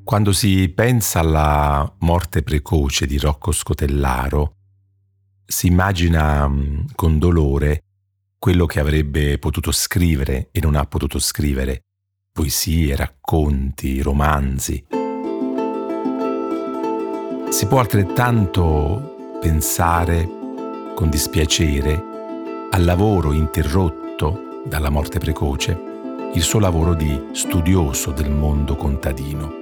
Quando 0.07 0.31
si 0.31 0.69
pensa 0.69 1.19
alla 1.19 1.93
morte 1.99 2.41
precoce 2.41 3.05
di 3.05 3.17
Rocco 3.17 3.51
Scotellaro, 3.51 4.53
si 5.45 5.67
immagina 5.67 6.47
mm, 6.47 6.85
con 6.95 7.19
dolore 7.19 7.83
quello 8.39 8.65
che 8.65 8.79
avrebbe 8.79 9.37
potuto 9.37 9.73
scrivere 9.73 10.47
e 10.53 10.61
non 10.61 10.75
ha 10.75 10.85
potuto 10.85 11.19
scrivere, 11.19 11.81
poesie, 12.31 12.95
racconti, 12.95 14.01
romanzi. 14.01 14.85
Si 17.49 17.65
può 17.67 17.79
altrettanto 17.79 19.39
pensare 19.41 20.25
con 20.95 21.09
dispiacere 21.09 22.01
al 22.71 22.85
lavoro 22.85 23.33
interrotto 23.33 24.63
dalla 24.65 24.89
morte 24.89 25.19
precoce, 25.19 25.77
il 26.33 26.41
suo 26.41 26.59
lavoro 26.59 26.93
di 26.93 27.27
studioso 27.33 28.11
del 28.11 28.31
mondo 28.31 28.77
contadino. 28.77 29.56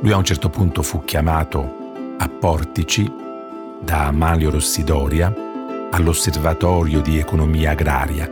Lui 0.00 0.12
a 0.12 0.16
un 0.16 0.24
certo 0.24 0.50
punto 0.50 0.82
fu 0.82 1.04
chiamato 1.04 2.14
a 2.18 2.28
Portici 2.28 3.10
da 3.80 4.06
Amalio 4.06 4.50
Rossidoria 4.50 5.34
all'Osservatorio 5.90 7.00
di 7.00 7.18
Economia 7.18 7.70
Agraria. 7.70 8.30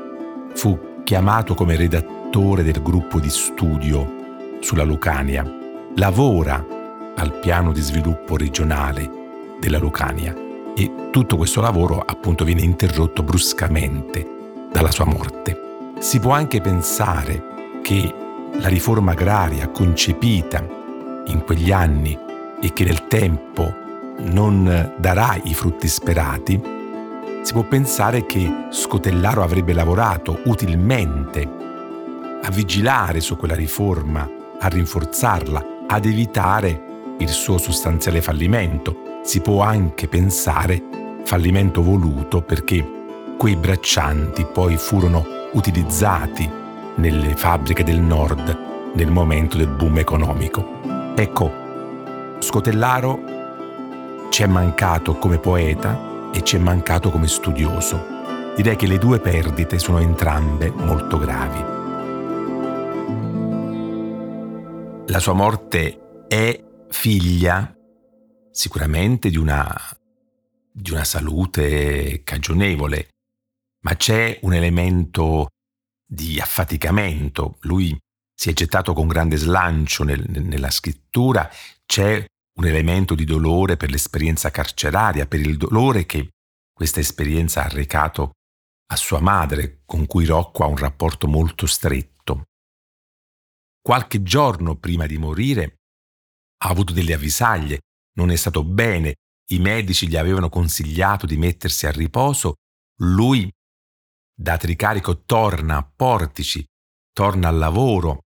Fu 0.55 1.01
chiamato 1.05 1.55
come 1.55 1.77
redattore 1.77 2.63
del 2.63 2.83
gruppo 2.83 3.19
di 3.19 3.31
studio 3.31 4.59
sulla 4.61 4.85
Lucania. 4.85 5.45
Lavora 5.97 6.65
al 7.17 7.39
piano 7.41 7.73
di 7.73 7.81
sviluppo 7.81 8.37
regionale 8.37 9.11
della 9.59 9.79
Lucania 9.79 10.35
e 10.77 11.09
tutto 11.11 11.37
questo 11.37 11.61
lavoro 11.63 11.99
appunto 11.99 12.45
viene 12.45 12.63
interrotto 12.63 13.23
bruscamente 13.23 14.67
dalla 14.71 14.91
sua 14.91 15.07
morte. 15.07 15.93
Si 15.99 16.21
può 16.21 16.33
anche 16.33 16.61
pensare 16.61 17.43
che 17.83 18.15
la 18.53 18.69
riforma 18.69 19.13
agraria 19.13 19.69
concepita 19.71 20.83
in 21.27 21.43
quegli 21.45 21.73
anni 21.73 22.19
e 22.61 22.73
che 22.73 22.85
nel 22.85 23.07
tempo 23.07 23.83
non 24.19 24.95
darà 24.97 25.39
i 25.45 25.55
frutti 25.55 25.89
sperati, 25.89 26.61
si 27.43 27.53
può 27.53 27.63
pensare 27.63 28.25
che 28.25 28.69
Scotellaro 28.71 29.43
avrebbe 29.43 29.75
lavorato 29.75 30.41
utilmente 30.45 31.47
a 32.43 32.51
vigilare 32.51 33.21
su 33.21 33.37
quella 33.37 33.55
riforma, 33.55 34.29
a 34.59 34.69
rinforzarla, 34.69 35.67
ad 35.87 36.05
evitare 36.07 37.15
il 37.19 37.29
suo 37.29 37.59
sostanziale 37.59 38.23
fallimento. 38.23 39.21
Si 39.23 39.41
può 39.41 39.63
anche 39.63 40.09
pensare 40.09 40.83
fallimento 41.25 41.83
voluto 41.83 42.43
perché 42.43 42.87
quei 43.37 43.57
braccianti 43.57 44.47
poi 44.47 44.77
furono 44.77 45.25
utilizzati 45.53 46.49
nelle 46.97 47.35
fabbriche 47.35 47.85
del 47.85 48.01
nord 48.01 48.93
nel 48.95 49.11
momento 49.11 49.57
del 49.57 49.69
boom 49.69 49.99
economico. 49.99 50.94
Ecco, 51.17 52.39
Scotellaro 52.41 54.29
ci 54.31 54.43
è 54.43 54.47
mancato 54.47 55.17
come 55.17 55.39
poeta 55.39 56.33
e 56.33 56.43
ci 56.43 56.57
è 56.57 56.59
mancato 56.59 57.11
come 57.11 57.29
studioso. 57.29 58.05
Direi 58.57 58.75
che 58.75 58.89
le 58.89 58.99
due 58.99 59.21
perdite 59.21 59.79
sono 59.79 60.01
entrambe 60.01 60.71
molto 60.71 61.17
gravi. 61.19 61.63
La 65.07 65.21
sua 65.21 65.35
morte 65.35 66.27
è 66.27 66.65
figlia 66.89 67.73
sicuramente 68.51 69.31
di 69.31 69.37
una, 69.37 69.73
di 70.73 70.91
una 70.91 71.05
salute 71.05 72.23
cagionevole, 72.25 73.11
ma 73.83 73.95
c'è 73.95 74.41
un 74.43 74.53
elemento 74.53 75.51
di 76.05 76.41
affaticamento. 76.41 77.59
Lui 77.61 77.97
si 78.35 78.51
è 78.51 78.53
gettato 78.53 78.93
con 78.93 79.07
grande 79.07 79.37
slancio 79.37 80.05
nel, 80.05 80.25
nella 80.29 80.71
scrittura, 80.71 81.49
c'è 81.87 82.25
un 82.57 82.67
elemento 82.67 83.15
di 83.15 83.25
dolore 83.25 83.77
per 83.77 83.91
l'esperienza 83.91 84.51
carceraria, 84.51 85.27
per 85.27 85.41
il 85.41 85.57
dolore 85.57 86.07
che 86.07 86.31
questa 86.73 87.01
esperienza 87.01 87.65
ha 87.65 87.69
recato 87.69 88.33
a 88.87 88.97
sua 88.97 89.21
madre, 89.21 89.83
con 89.85 90.07
cui 90.07 90.25
Rocco 90.25 90.65
ha 90.65 90.67
un 90.67 90.77
rapporto 90.77 91.27
molto 91.27 91.67
stretto. 91.67 92.45
Qualche 93.81 94.23
giorno 94.23 94.77
prima 94.77 95.07
di 95.07 95.19
morire 95.19 95.77
ha 96.63 96.69
avuto 96.69 96.93
delle 96.93 97.15
avvisaglie, 97.15 97.81
non 98.17 98.31
è 98.31 98.37
stato 98.37 98.65
bene, 98.65 99.15
i 99.51 99.59
medici 99.59 100.09
gli 100.09 100.17
avevano 100.17 100.49
consigliato 100.49 101.27
di 101.27 101.37
mettersi 101.37 101.87
a 101.87 101.91
riposo, 101.91 102.55
lui 103.01 103.51
da 104.37 104.57
Tricarico 104.57 105.25
torna 105.25 105.77
a 105.77 105.85
Portici, 105.85 106.65
torna 107.13 107.49
al 107.49 107.59
lavoro, 107.59 108.24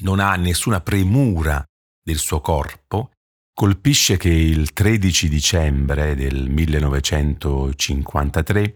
non 0.00 0.20
ha 0.20 0.34
nessuna 0.36 0.80
premura 0.80 1.62
del 2.02 2.18
suo 2.18 2.40
corpo, 2.40 3.10
colpisce 3.52 4.16
che 4.16 4.30
il 4.30 4.72
13 4.72 5.28
dicembre 5.28 6.14
del 6.14 6.48
1953 6.48 8.74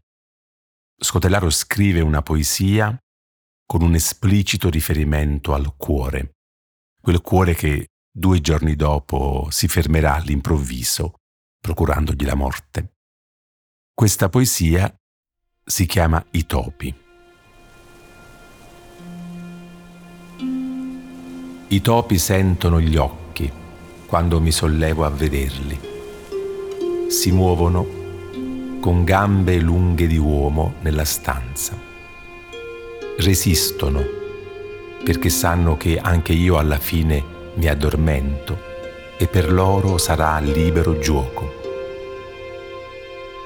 Scotellaro 1.02 1.50
scrive 1.50 2.00
una 2.00 2.22
poesia 2.22 2.96
con 3.66 3.82
un 3.82 3.94
esplicito 3.94 4.70
riferimento 4.70 5.52
al 5.52 5.74
cuore, 5.76 6.34
quel 7.00 7.20
cuore 7.20 7.54
che 7.54 7.88
due 8.08 8.40
giorni 8.40 8.76
dopo 8.76 9.48
si 9.50 9.66
fermerà 9.66 10.14
all'improvviso, 10.14 11.14
procurandogli 11.58 12.24
la 12.24 12.36
morte. 12.36 12.92
Questa 13.92 14.28
poesia 14.28 14.94
si 15.64 15.86
chiama 15.86 16.24
I 16.30 16.46
topi. 16.46 17.01
I 21.72 21.80
topi 21.80 22.18
sentono 22.18 22.82
gli 22.82 22.98
occhi 22.98 23.50
quando 24.04 24.42
mi 24.42 24.52
sollevo 24.52 25.06
a 25.06 25.08
vederli. 25.08 25.80
Si 27.08 27.32
muovono 27.32 27.86
con 28.78 29.04
gambe 29.04 29.58
lunghe 29.58 30.06
di 30.06 30.18
uomo 30.18 30.74
nella 30.82 31.06
stanza. 31.06 31.74
Resistono 33.16 34.04
perché 35.02 35.30
sanno 35.30 35.78
che 35.78 35.98
anche 35.98 36.34
io 36.34 36.58
alla 36.58 36.76
fine 36.76 37.24
mi 37.54 37.66
addormento 37.66 38.58
e 39.16 39.26
per 39.26 39.50
loro 39.50 39.96
sarà 39.96 40.40
libero 40.40 40.98
gioco. 40.98 41.54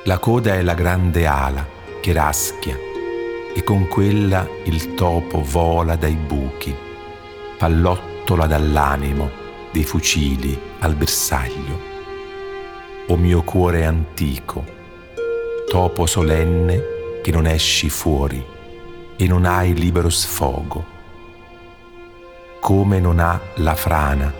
La 0.02 0.18
coda 0.18 0.54
è 0.54 0.62
la 0.62 0.74
grande 0.74 1.26
ala 1.26 1.64
che 2.00 2.12
raschia 2.12 2.76
e 3.54 3.62
con 3.62 3.86
quella 3.86 4.44
il 4.64 4.94
topo 4.94 5.44
vola 5.44 5.94
dai 5.94 6.16
buchi, 6.16 6.74
pallottola 8.26 8.46
dall'animo 8.46 9.30
dei 9.70 9.84
fucili 9.84 10.58
al 10.80 10.96
bersaglio. 10.96 11.94
O 13.08 13.16
mio 13.16 13.42
cuore 13.42 13.84
antico, 13.84 14.64
topo 15.68 16.06
solenne 16.06 17.20
che 17.22 17.30
non 17.30 17.46
esci 17.46 17.88
fuori 17.88 18.44
e 19.16 19.26
non 19.28 19.44
hai 19.44 19.74
libero 19.74 20.10
sfogo, 20.10 20.94
come 22.60 22.98
non 22.98 23.20
ha 23.20 23.40
la 23.56 23.76
frana 23.76 24.32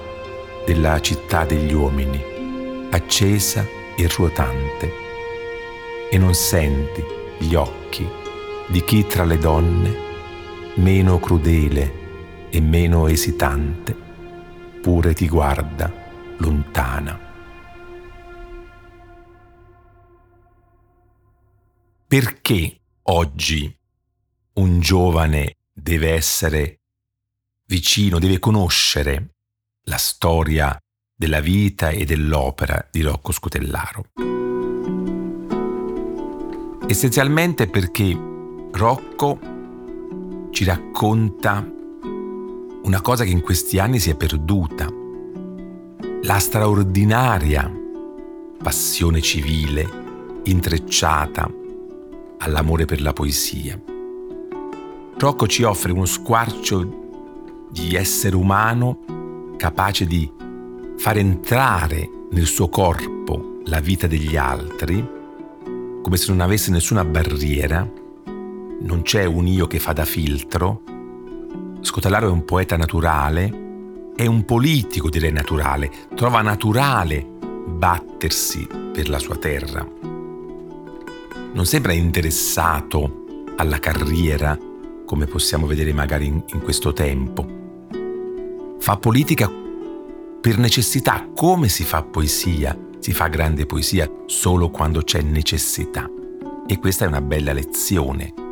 della 0.64 1.00
città 1.00 1.44
degli 1.44 1.72
uomini, 1.72 2.88
accesa 2.90 3.64
e 3.96 4.08
ruotante, 4.08 4.92
e 6.10 6.18
non 6.18 6.34
senti 6.34 7.04
gli 7.38 7.54
occhi 7.54 8.06
di 8.66 8.82
chi 8.82 9.06
tra 9.06 9.24
le 9.24 9.38
donne, 9.38 9.96
meno 10.74 11.20
crudele 11.20 11.95
e 12.56 12.60
meno 12.62 13.06
esitante, 13.06 13.94
pure 14.80 15.12
ti 15.12 15.28
guarda 15.28 15.92
lontana. 16.38 17.20
Perché 22.06 22.80
oggi 23.02 23.78
un 24.54 24.80
giovane 24.80 25.56
deve 25.70 26.14
essere 26.14 26.80
vicino, 27.66 28.18
deve 28.18 28.38
conoscere 28.38 29.34
la 29.82 29.98
storia 29.98 30.74
della 31.14 31.40
vita 31.40 31.90
e 31.90 32.06
dell'opera 32.06 32.88
di 32.90 33.02
Rocco 33.02 33.32
Scutellaro. 33.32 34.06
Essenzialmente 36.88 37.66
perché 37.66 38.18
Rocco 38.72 39.38
ci 40.52 40.64
racconta 40.64 41.74
una 42.86 43.00
cosa 43.00 43.24
che 43.24 43.30
in 43.30 43.40
questi 43.40 43.80
anni 43.80 43.98
si 43.98 44.10
è 44.10 44.14
perduta, 44.14 44.86
la 46.22 46.38
straordinaria 46.38 47.68
passione 48.62 49.20
civile 49.20 50.40
intrecciata 50.44 51.52
all'amore 52.38 52.84
per 52.84 53.02
la 53.02 53.12
poesia. 53.12 53.76
Rocco 55.18 55.48
ci 55.48 55.64
offre 55.64 55.90
uno 55.90 56.04
squarcio 56.04 57.68
di 57.72 57.96
essere 57.96 58.36
umano 58.36 59.54
capace 59.56 60.06
di 60.06 60.30
far 60.96 61.16
entrare 61.16 62.08
nel 62.30 62.46
suo 62.46 62.68
corpo 62.68 63.58
la 63.64 63.80
vita 63.80 64.06
degli 64.06 64.36
altri, 64.36 65.04
come 66.02 66.16
se 66.16 66.30
non 66.30 66.40
avesse 66.40 66.70
nessuna 66.70 67.04
barriera, 67.04 67.90
non 68.78 69.02
c'è 69.02 69.24
un 69.24 69.48
io 69.48 69.66
che 69.66 69.80
fa 69.80 69.92
da 69.92 70.04
filtro. 70.04 70.82
Scotellaro 71.86 72.26
è 72.26 72.30
un 72.32 72.44
poeta 72.44 72.76
naturale, 72.76 74.10
è 74.16 74.26
un 74.26 74.44
politico 74.44 75.08
direi 75.08 75.30
naturale, 75.30 75.88
trova 76.16 76.42
naturale 76.42 77.24
battersi 77.24 78.66
per 78.92 79.08
la 79.08 79.20
sua 79.20 79.36
terra. 79.36 79.88
Non 81.52 81.64
sembra 81.64 81.92
interessato 81.92 83.44
alla 83.56 83.78
carriera 83.78 84.58
come 85.06 85.26
possiamo 85.26 85.68
vedere 85.68 85.92
magari 85.92 86.26
in, 86.26 86.42
in 86.54 86.60
questo 86.60 86.92
tempo. 86.92 87.46
Fa 88.80 88.96
politica 88.96 89.48
per 90.40 90.58
necessità, 90.58 91.28
come 91.36 91.68
si 91.68 91.84
fa 91.84 92.02
poesia? 92.02 92.76
Si 92.98 93.12
fa 93.12 93.28
grande 93.28 93.64
poesia 93.64 94.10
solo 94.26 94.70
quando 94.70 95.02
c'è 95.02 95.22
necessità. 95.22 96.10
E 96.66 96.78
questa 96.80 97.04
è 97.04 97.08
una 97.08 97.22
bella 97.22 97.52
lezione. 97.52 98.45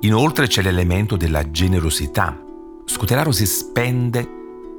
Inoltre 0.00 0.46
c'è 0.46 0.62
l'elemento 0.62 1.16
della 1.16 1.50
generosità. 1.50 2.38
Scoteraro 2.84 3.32
si 3.32 3.46
spende 3.46 4.34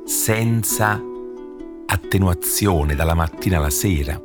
senza 0.06 1.01
attenuazione 1.86 2.95
dalla 2.95 3.13
mattina 3.13 3.58
alla 3.58 3.69
sera, 3.69 4.21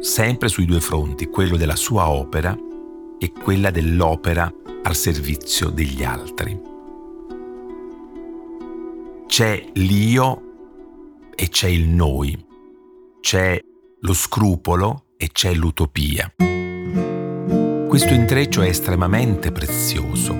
sempre 0.00 0.48
sui 0.48 0.64
due 0.64 0.80
fronti, 0.80 1.26
quello 1.28 1.56
della 1.56 1.76
sua 1.76 2.10
opera 2.10 2.56
e 3.18 3.32
quella 3.32 3.70
dell'opera 3.70 4.52
al 4.82 4.96
servizio 4.96 5.70
degli 5.70 6.02
altri. 6.02 6.60
C'è 9.26 9.64
l'io 9.74 10.42
e 11.34 11.48
c'è 11.48 11.68
il 11.68 11.88
noi, 11.88 12.44
c'è 13.20 13.58
lo 14.00 14.12
scrupolo 14.12 15.06
e 15.16 15.28
c'è 15.32 15.54
l'utopia. 15.54 16.32
Questo 17.94 18.12
intreccio 18.12 18.62
è 18.62 18.66
estremamente 18.66 19.52
prezioso. 19.52 20.36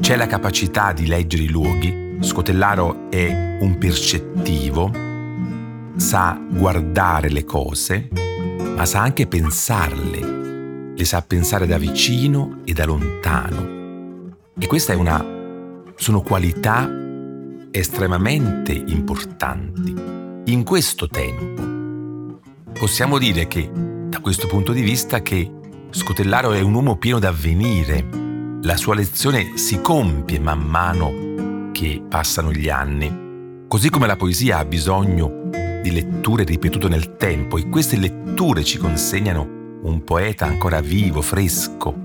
C'è 0.00 0.16
la 0.16 0.26
capacità 0.26 0.92
di 0.92 1.06
leggere 1.06 1.44
i 1.44 1.48
luoghi, 1.48 2.16
Scotellaro 2.18 3.08
è 3.08 3.58
un 3.60 3.78
percettivo, 3.78 4.90
sa 5.94 6.44
guardare 6.50 7.30
le 7.30 7.44
cose, 7.44 8.08
ma 8.74 8.84
sa 8.84 9.00
anche 9.00 9.28
pensarle 9.28 10.94
le 10.96 11.04
sa 11.04 11.22
pensare 11.22 11.68
da 11.68 11.78
vicino 11.78 12.62
e 12.64 12.72
da 12.72 12.84
lontano. 12.84 14.34
E 14.58 14.66
questa 14.66 14.92
è 14.92 14.96
una 14.96 15.24
sono 15.94 16.20
qualità 16.20 16.90
estremamente 17.70 18.72
importanti 18.72 19.94
in 20.46 20.64
questo 20.64 21.06
tempo. 21.06 22.40
Possiamo 22.72 23.18
dire 23.18 23.46
che 23.46 23.70
da 23.72 24.18
questo 24.18 24.48
punto 24.48 24.72
di 24.72 24.82
vista 24.82 25.22
che 25.22 25.55
Scotellaro 25.96 26.52
è 26.52 26.60
un 26.60 26.74
uomo 26.74 26.96
pieno 26.96 27.18
d'avvenire. 27.18 28.06
La 28.60 28.76
sua 28.76 28.94
lezione 28.94 29.56
si 29.56 29.80
compie 29.80 30.38
man 30.38 30.60
mano 30.60 31.70
che 31.72 32.02
passano 32.06 32.52
gli 32.52 32.68
anni. 32.68 33.64
Così 33.66 33.88
come 33.88 34.06
la 34.06 34.16
poesia 34.16 34.58
ha 34.58 34.64
bisogno 34.66 35.48
di 35.82 35.90
letture 35.90 36.44
ripetute 36.44 36.88
nel 36.88 37.16
tempo 37.16 37.56
e 37.56 37.70
queste 37.70 37.96
letture 37.96 38.62
ci 38.62 38.76
consegnano 38.76 39.80
un 39.84 40.04
poeta 40.04 40.44
ancora 40.44 40.82
vivo, 40.82 41.22
fresco, 41.22 42.02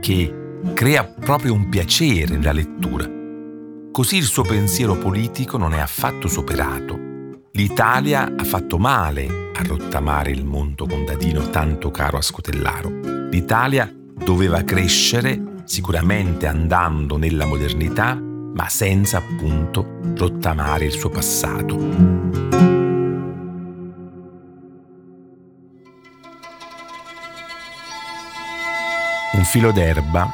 che 0.00 0.58
crea 0.72 1.04
proprio 1.04 1.52
un 1.52 1.68
piacere 1.68 2.36
nella 2.36 2.52
lettura. 2.52 3.06
Così 3.92 4.16
il 4.16 4.24
suo 4.24 4.42
pensiero 4.42 4.96
politico 4.96 5.58
non 5.58 5.74
è 5.74 5.80
affatto 5.80 6.28
superato. 6.28 6.98
L'Italia 7.52 8.32
ha 8.36 8.44
fatto 8.44 8.78
male 8.78 9.50
a 9.54 9.62
rottamare 9.64 10.30
il 10.30 10.46
mondo 10.46 10.86
contadino 10.86 11.50
tanto 11.50 11.90
caro 11.90 12.16
a 12.16 12.22
Scotellaro. 12.22 13.13
L'Italia 13.30 13.92
doveva 14.16 14.62
crescere 14.62 15.52
sicuramente 15.64 16.46
andando 16.46 17.16
nella 17.16 17.46
modernità, 17.46 18.14
ma 18.14 18.68
senza 18.68 19.18
appunto 19.18 19.98
rottamare 20.14 20.84
il 20.84 20.92
suo 20.92 21.08
passato. 21.08 21.76
Un 29.32 29.44
filo 29.44 29.72
d'erba 29.72 30.30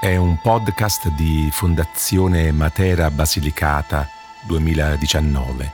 è 0.00 0.16
un 0.16 0.38
podcast 0.42 1.08
di 1.10 1.48
Fondazione 1.52 2.52
Matera 2.52 3.10
Basilicata 3.10 4.06
2019, 4.46 5.72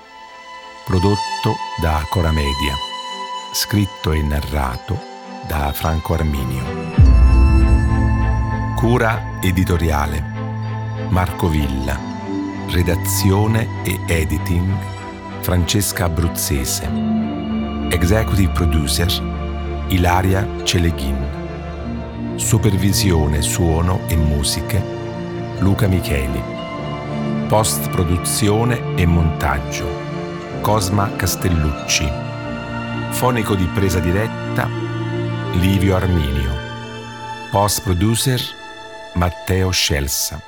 prodotto 0.85 1.57
da 1.81 2.07
Cora 2.09 2.31
Media, 2.31 2.75
scritto 3.53 4.13
e 4.13 4.23
narrato 4.23 5.08
da 5.47 5.71
Franco 5.73 6.15
Arminio. 6.15 6.63
Cura 8.77 9.39
editoriale 9.41 10.23
Marco 11.09 11.49
Villa, 11.49 11.99
redazione 12.69 13.83
e 13.85 13.99
editing 14.07 14.75
Francesca 15.41 16.07
Abruzzese, 16.07 16.91
executive 17.91 18.53
producer 18.53 19.09
Ilaria 19.89 20.47
Celeghin. 20.65 21.37
Supervisione, 22.37 23.41
suono 23.43 24.01
e 24.07 24.17
musiche 24.17 24.83
Luca 25.59 25.87
Micheli. 25.87 26.43
Post 27.49 27.89
produzione 27.91 28.95
e 28.95 29.07
montaggio 29.07 29.87
Cosma 30.61 31.11
Castellucci. 31.17 32.07
Fonico 33.11 33.55
di 33.55 33.65
presa 33.67 34.01
diretta 34.01 34.88
Livio 35.55 35.97
Arminio. 35.97 36.51
Post 37.51 37.83
producer 37.83 38.41
Matteo 39.15 39.71
Scelsa. 39.71 40.41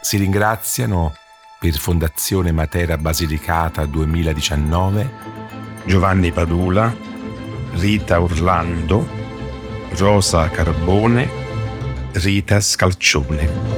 Si 0.00 0.16
ringraziano 0.16 1.14
per 1.58 1.76
Fondazione 1.78 2.52
Matera 2.52 2.96
Basilicata 2.98 3.84
2019 3.86 5.10
Giovanni 5.84 6.30
Padula, 6.32 6.94
Rita 7.72 8.20
Orlando, 8.20 9.08
Rosa 9.96 10.48
Carbone, 10.50 11.28
Rita 12.12 12.60
Scalcione. 12.60 13.77